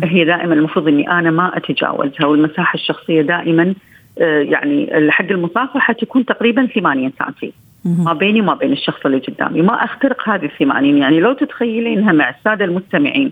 هي 0.03 0.25
دائما 0.25 0.53
المفروض 0.53 0.87
إني 0.87 1.11
أنا 1.11 1.31
ما 1.31 1.57
أتجاوزها 1.57 2.25
والمساحة 2.25 2.75
الشخصية 2.75 3.21
دائما 3.21 3.73
آه، 4.19 4.39
يعني 4.39 4.89
حق 5.11 5.25
المصافحة 5.31 5.93
تكون 5.93 6.25
تقريبا 6.25 6.65
8 6.65 7.11
سنتي 7.19 7.53
ما 7.85 8.13
بيني 8.13 8.41
وما 8.41 8.53
بين 8.53 8.71
الشخص 8.71 9.05
اللي 9.05 9.17
قدامي. 9.17 9.61
ما 9.61 9.83
أخترق 9.83 10.29
هذه 10.29 10.45
الثمانين 10.45 10.97
يعني 10.97 11.19
لو 11.19 11.33
تتخيلينها 11.33 12.11
مع 12.11 12.29
السادة 12.29 12.65
المستمعين 12.65 13.31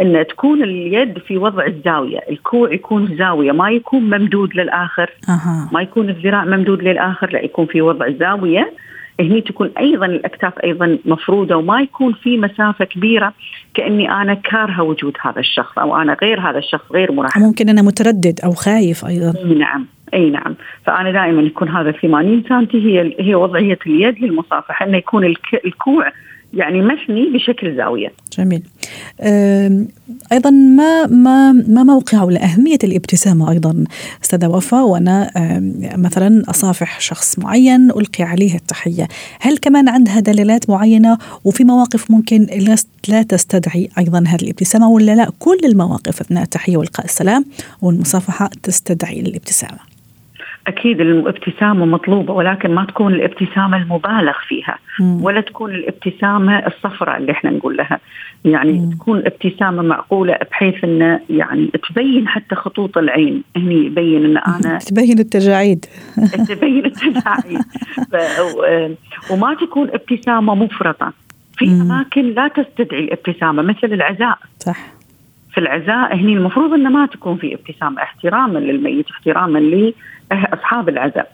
إن 0.00 0.24
تكون 0.28 0.62
اليد 0.62 1.18
في 1.18 1.36
وضع 1.36 1.66
الزاوية، 1.66 2.18
الكوع 2.30 2.72
يكون 2.72 3.16
زاوية 3.18 3.52
ما 3.52 3.70
يكون 3.70 4.02
ممدود 4.02 4.54
للآخر 4.54 5.10
أه. 5.28 5.68
ما 5.72 5.82
يكون 5.82 6.08
الذراع 6.08 6.44
ممدود 6.44 6.82
للآخر 6.82 7.30
لا 7.30 7.44
يكون 7.44 7.66
في 7.66 7.82
وضع 7.82 8.10
زاوية. 8.10 8.72
هني 9.20 9.40
تكون 9.40 9.70
أيضا 9.78 10.06
الأكتاف 10.06 10.52
أيضا 10.64 10.98
مفروده 11.04 11.56
وما 11.56 11.80
يكون 11.80 12.12
في 12.12 12.38
مسافة 12.38 12.84
كبيرة 12.84 13.32
كأني 13.74 14.12
أنا 14.12 14.34
كارهة 14.34 14.82
وجود 14.82 15.16
هذا 15.22 15.40
الشخص 15.40 15.78
أو 15.78 15.96
أنا 15.96 16.16
غير 16.22 16.40
هذا 16.40 16.58
الشخص 16.58 16.92
غير 16.92 17.12
مرحب. 17.12 17.40
ممكن 17.40 17.68
أنا 17.68 17.82
متردد 17.82 18.40
أو 18.44 18.50
خايف 18.50 19.06
أيضا. 19.06 19.32
نعم 19.58 19.86
إي 20.14 20.30
نعم. 20.30 20.54
فأنا 20.88 21.12
دائما 21.12 21.42
يكون 21.42 21.68
هذا 21.68 21.92
80 21.92 22.44
سم 22.48 22.66
هي 22.72 23.14
هي 23.20 23.34
وضعية 23.34 23.78
اليد 23.86 24.18
للمصافحة 24.18 24.86
إنه 24.86 24.96
يكون 24.96 25.34
الكوع 25.64 26.12
يعني 26.54 26.82
مثني 26.82 27.30
بشكل 27.34 27.76
زاوية. 27.76 28.12
جميل. 28.38 28.62
أيضا 30.32 30.50
ما 30.50 31.06
ما 31.06 31.52
ما 31.52 31.82
موقع 31.82 32.22
ولا 32.22 32.44
اهميه 32.44 32.78
الابتسامة 32.84 33.50
أيضا 33.50 33.84
أستاذة 34.24 34.48
وفاء 34.48 34.86
وأنا 34.86 35.30
مثلا 35.96 36.42
أصافح 36.50 37.00
شخص 37.00 37.38
معين 37.38 37.90
ألقي 37.90 38.24
عليه 38.24 38.54
التحية، 38.54 39.08
هل 39.40 39.58
كمان 39.58 39.88
عندها 39.88 40.20
دلالات 40.20 40.70
معينة 40.70 41.18
وفي 41.44 41.64
مواقف 41.64 42.10
ممكن 42.10 42.46
لا 43.08 43.22
تستدعي 43.22 43.88
أيضا 43.98 44.18
هذه 44.18 44.42
الابتسامة 44.42 44.88
ولا 44.88 45.14
لا 45.14 45.30
كل 45.38 45.58
المواقف 45.64 46.20
أثناء 46.20 46.42
التحية 46.42 46.76
والقاء 46.76 47.06
السلام 47.06 47.44
والمصافحة 47.82 48.50
تستدعي 48.62 49.20
الابتسامه؟ 49.20 49.87
أكيد 50.68 51.00
الابتسامة 51.00 51.86
مطلوبة 51.86 52.34
ولكن 52.34 52.74
ما 52.74 52.84
تكون 52.84 53.14
الابتسامة 53.14 53.76
المبالغ 53.76 54.32
فيها 54.48 54.78
ولا 55.00 55.40
تكون 55.40 55.70
الابتسامة 55.70 56.58
الصفراء 56.66 57.16
اللي 57.16 57.32
إحنا 57.32 57.50
نقول 57.50 57.76
لها. 57.76 57.98
يعني 58.44 58.72
مم. 58.72 58.90
تكون 58.90 59.18
ابتسامة 59.18 59.82
معقولة 59.82 60.38
بحيث 60.50 60.84
إنه 60.84 61.20
يعني 61.30 61.70
تبين 61.88 62.28
حتى 62.28 62.54
خطوط 62.54 62.98
العين. 62.98 63.42
هني 63.56 63.86
يبين 63.86 64.24
إن 64.24 64.36
أنا 64.36 64.78
تبين 64.78 65.18
التجاعيد. 65.18 65.84
تبين 66.48 66.84
التجاعيد. 66.84 67.60
وما 69.30 69.54
تكون 69.54 69.88
ابتسامة 69.88 70.54
مفرطة. 70.54 71.12
في 71.56 71.64
أماكن 71.64 72.22
لا 72.22 72.48
تستدعي 72.48 73.00
الابتسامه 73.00 73.62
مثل 73.62 73.92
العزاء. 73.92 74.38
صح. 74.58 74.97
في 75.58 75.64
العزاء 75.64 76.16
هني 76.16 76.32
المفروض 76.32 76.72
إنه 76.72 76.90
ما 76.90 77.06
تكون 77.06 77.36
في 77.36 77.54
ابتسامة 77.54 78.02
احتراما 78.02 78.58
للميت 78.58 79.10
احتراما 79.10 79.58
لأصحاب 79.58 80.88
العزاء. 80.88 81.30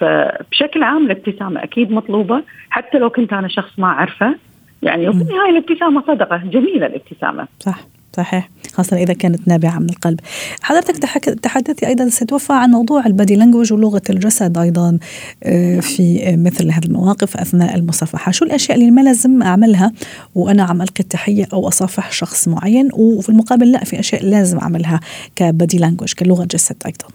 فبشكل 0.00 0.82
عام 0.82 1.06
الابتسامة 1.06 1.62
أكيد 1.62 1.92
مطلوبة 1.92 2.42
حتى 2.70 2.98
لو 2.98 3.10
كنت 3.10 3.32
أنا 3.32 3.48
شخص 3.48 3.78
ما 3.78 3.86
أعرفه. 3.86 4.34
يعني 4.82 5.08
وفي 5.08 5.22
النهاية 5.22 5.50
الابتسامة 5.50 6.02
صدقة 6.06 6.36
جميلة 6.36 6.86
الابتسامة. 6.86 7.48
صح. 7.60 7.78
صحيح 8.16 8.50
خاصة 8.72 8.96
إذا 8.96 9.12
كانت 9.14 9.48
نابعة 9.48 9.78
من 9.78 9.90
القلب. 9.90 10.20
حضرتك 10.62 10.96
تحدثتي 11.42 11.86
أيضا 11.86 12.08
ستوفى 12.08 12.52
عن 12.52 12.70
موضوع 12.70 13.06
البادي 13.06 13.36
لانجوج 13.36 13.72
ولغة 13.72 14.02
الجسد 14.10 14.58
أيضا 14.58 14.98
آه، 15.44 15.80
في 15.80 16.36
مثل 16.36 16.70
هذه 16.70 16.84
المواقف 16.84 17.36
أثناء 17.36 17.74
المصافحة. 17.74 18.32
شو 18.32 18.44
الأشياء 18.44 18.78
اللي 18.78 18.90
ما 18.90 19.00
لازم 19.00 19.42
أعملها 19.42 19.92
وأنا 20.34 20.62
عم 20.62 20.82
ألقي 20.82 21.00
التحية 21.00 21.46
أو 21.52 21.68
أصافح 21.68 22.12
شخص 22.12 22.48
معين؟ 22.48 22.88
وفي 22.92 23.28
المقابل 23.28 23.72
لا 23.72 23.84
في 23.84 24.00
أشياء 24.00 24.24
لازم 24.24 24.58
أعملها 24.58 25.00
كبادي 25.36 25.78
لانجوج 25.78 26.12
كلغة 26.12 26.44
جسد 26.44 26.76
أيضا. 26.86 27.06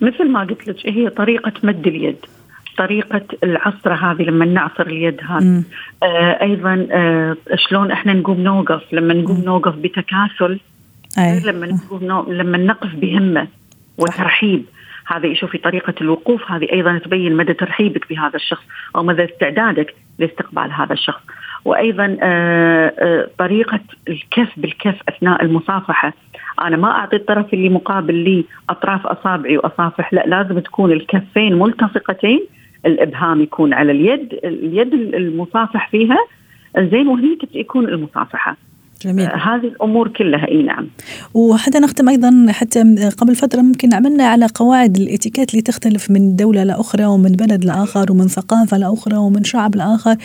مثل 0.00 0.28
ما 0.28 0.40
قلت 0.40 0.68
لك 0.68 0.76
هي 0.86 1.10
طريقة 1.10 1.52
مد 1.62 1.86
اليد. 1.86 2.16
طريقة 2.78 3.22
العصرة 3.44 3.94
هذه 3.94 4.22
لما 4.22 4.44
نعصر 4.44 4.86
اليد 4.86 5.20
هذه. 5.28 5.62
آه 6.02 6.42
أيضا 6.42 6.86
آه 6.90 7.36
شلون 7.54 7.90
إحنا 7.90 8.12
نقوم 8.12 8.40
نوقف؟ 8.40 8.82
لما 8.92 9.14
نقوم 9.14 9.42
نوقف 9.44 9.74
بتكاسل 9.74 10.60
أي. 11.18 11.40
لما 11.46 11.66
نقوم 11.66 12.04
نو... 12.04 12.32
لما 12.32 12.58
نقف 12.58 12.94
بهمة 12.94 13.46
وترحيب. 13.98 14.64
هذه 15.06 15.34
شوفي 15.34 15.58
طريقة 15.58 15.94
الوقوف 16.00 16.50
هذه 16.50 16.72
أيضا 16.72 16.98
تبين 16.98 17.36
مدى 17.36 17.54
ترحيبك 17.54 18.08
بهذا 18.10 18.36
الشخص 18.36 18.64
أو 18.96 19.02
مدى 19.02 19.24
استعدادك 19.24 19.94
لاستقبال 20.18 20.72
هذا 20.72 20.92
الشخص. 20.92 21.22
وأيضا 21.64 22.16
آه 22.22 22.92
آه 22.98 23.28
طريقة 23.38 23.80
الكف 24.08 24.48
بالكف 24.56 24.96
أثناء 25.08 25.44
المصافحة. 25.44 26.12
أنا 26.62 26.76
ما 26.76 26.90
أعطي 26.90 27.16
الطرف 27.16 27.54
اللي 27.54 27.68
مقابل 27.68 28.14
لي 28.14 28.44
أطراف 28.70 29.06
أصابعي 29.06 29.56
وأصافح 29.58 30.14
لا 30.14 30.24
لازم 30.26 30.58
تكون 30.58 30.92
الكفين 30.92 31.58
ملتصقتين 31.58 32.40
الإبهام 32.86 33.40
يكون 33.42 33.72
على 33.72 33.92
اليد 33.92 34.32
اليد 34.44 34.94
المصافح 34.94 35.90
فيها 35.90 36.18
زين 36.78 37.08
وهني 37.08 37.38
يكون 37.54 37.84
المصافحة. 37.88 38.56
جميل. 39.02 39.26
آه 39.26 39.36
هذه 39.36 39.64
الأمور 39.64 40.08
كلها 40.08 40.48
إي 40.48 40.62
نعم. 40.62 40.86
وحتى 41.34 41.78
نختم 41.78 42.08
أيضا 42.08 42.46
حتى 42.50 43.10
قبل 43.18 43.36
فترة 43.36 43.60
ممكن 43.60 43.94
عملنا 43.94 44.24
على 44.24 44.46
قواعد 44.54 44.96
الاتيكيت 44.96 45.50
اللي 45.50 45.62
تختلف 45.62 46.10
من 46.10 46.36
دولة 46.36 46.64
لأخرى 46.64 47.04
ومن 47.04 47.32
بلد 47.32 47.64
لآخر 47.64 48.12
ومن 48.12 48.28
ثقافة 48.28 48.76
لأخرى 48.76 49.16
ومن 49.16 49.44
شعب 49.44 49.76
لآخر. 49.76 50.16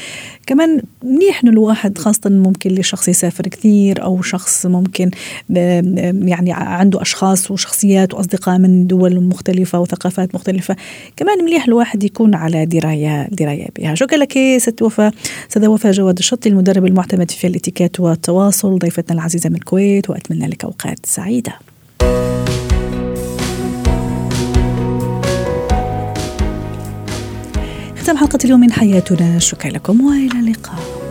كمان 0.45 0.81
منيح 1.03 1.43
انه 1.43 1.51
الواحد 1.51 1.97
خاصة 1.97 2.29
ممكن 2.29 2.69
لشخص 2.69 3.09
يسافر 3.09 3.43
كثير 3.43 4.03
أو 4.03 4.21
شخص 4.21 4.65
ممكن 4.65 5.11
يعني 5.49 6.53
عنده 6.53 7.01
أشخاص 7.01 7.51
وشخصيات 7.51 8.13
وأصدقاء 8.13 8.57
من 8.57 8.87
دول 8.87 9.23
مختلفة 9.23 9.79
وثقافات 9.79 10.35
مختلفة. 10.35 10.75
كمان 11.15 11.43
مليح 11.45 11.67
الواحد 11.67 12.03
يكون 12.03 12.35
على 12.35 12.65
دراية 12.65 13.27
دراية 13.31 13.67
بها. 13.79 13.95
شكرا 13.95 14.17
لك 14.17 14.39
ست 14.57 14.81
وفاء. 14.81 15.13
استاذه 15.49 15.67
وفاء 15.67 15.91
جواد 15.91 16.17
الشطي 16.17 16.49
المدرب 16.49 16.85
المعتمد 16.85 17.31
في 17.31 17.47
الاتيكيت 17.47 17.99
والتواصل. 17.99 18.62
التواصل 18.63 18.79
ضيفتنا 18.79 19.13
العزيزة 19.15 19.49
من 19.49 19.55
الكويت 19.55 20.09
وأتمنى 20.09 20.47
لك 20.47 20.63
أوقات 20.63 21.05
سعيدة. 21.05 21.53
ختام 27.97 28.17
حلقة 28.17 28.39
اليوم 28.45 28.59
من 28.59 28.71
حياتنا. 28.71 29.39
شكرا 29.39 29.71
لكم 29.71 30.01
وإلى 30.01 30.39
اللقاء. 30.39 31.02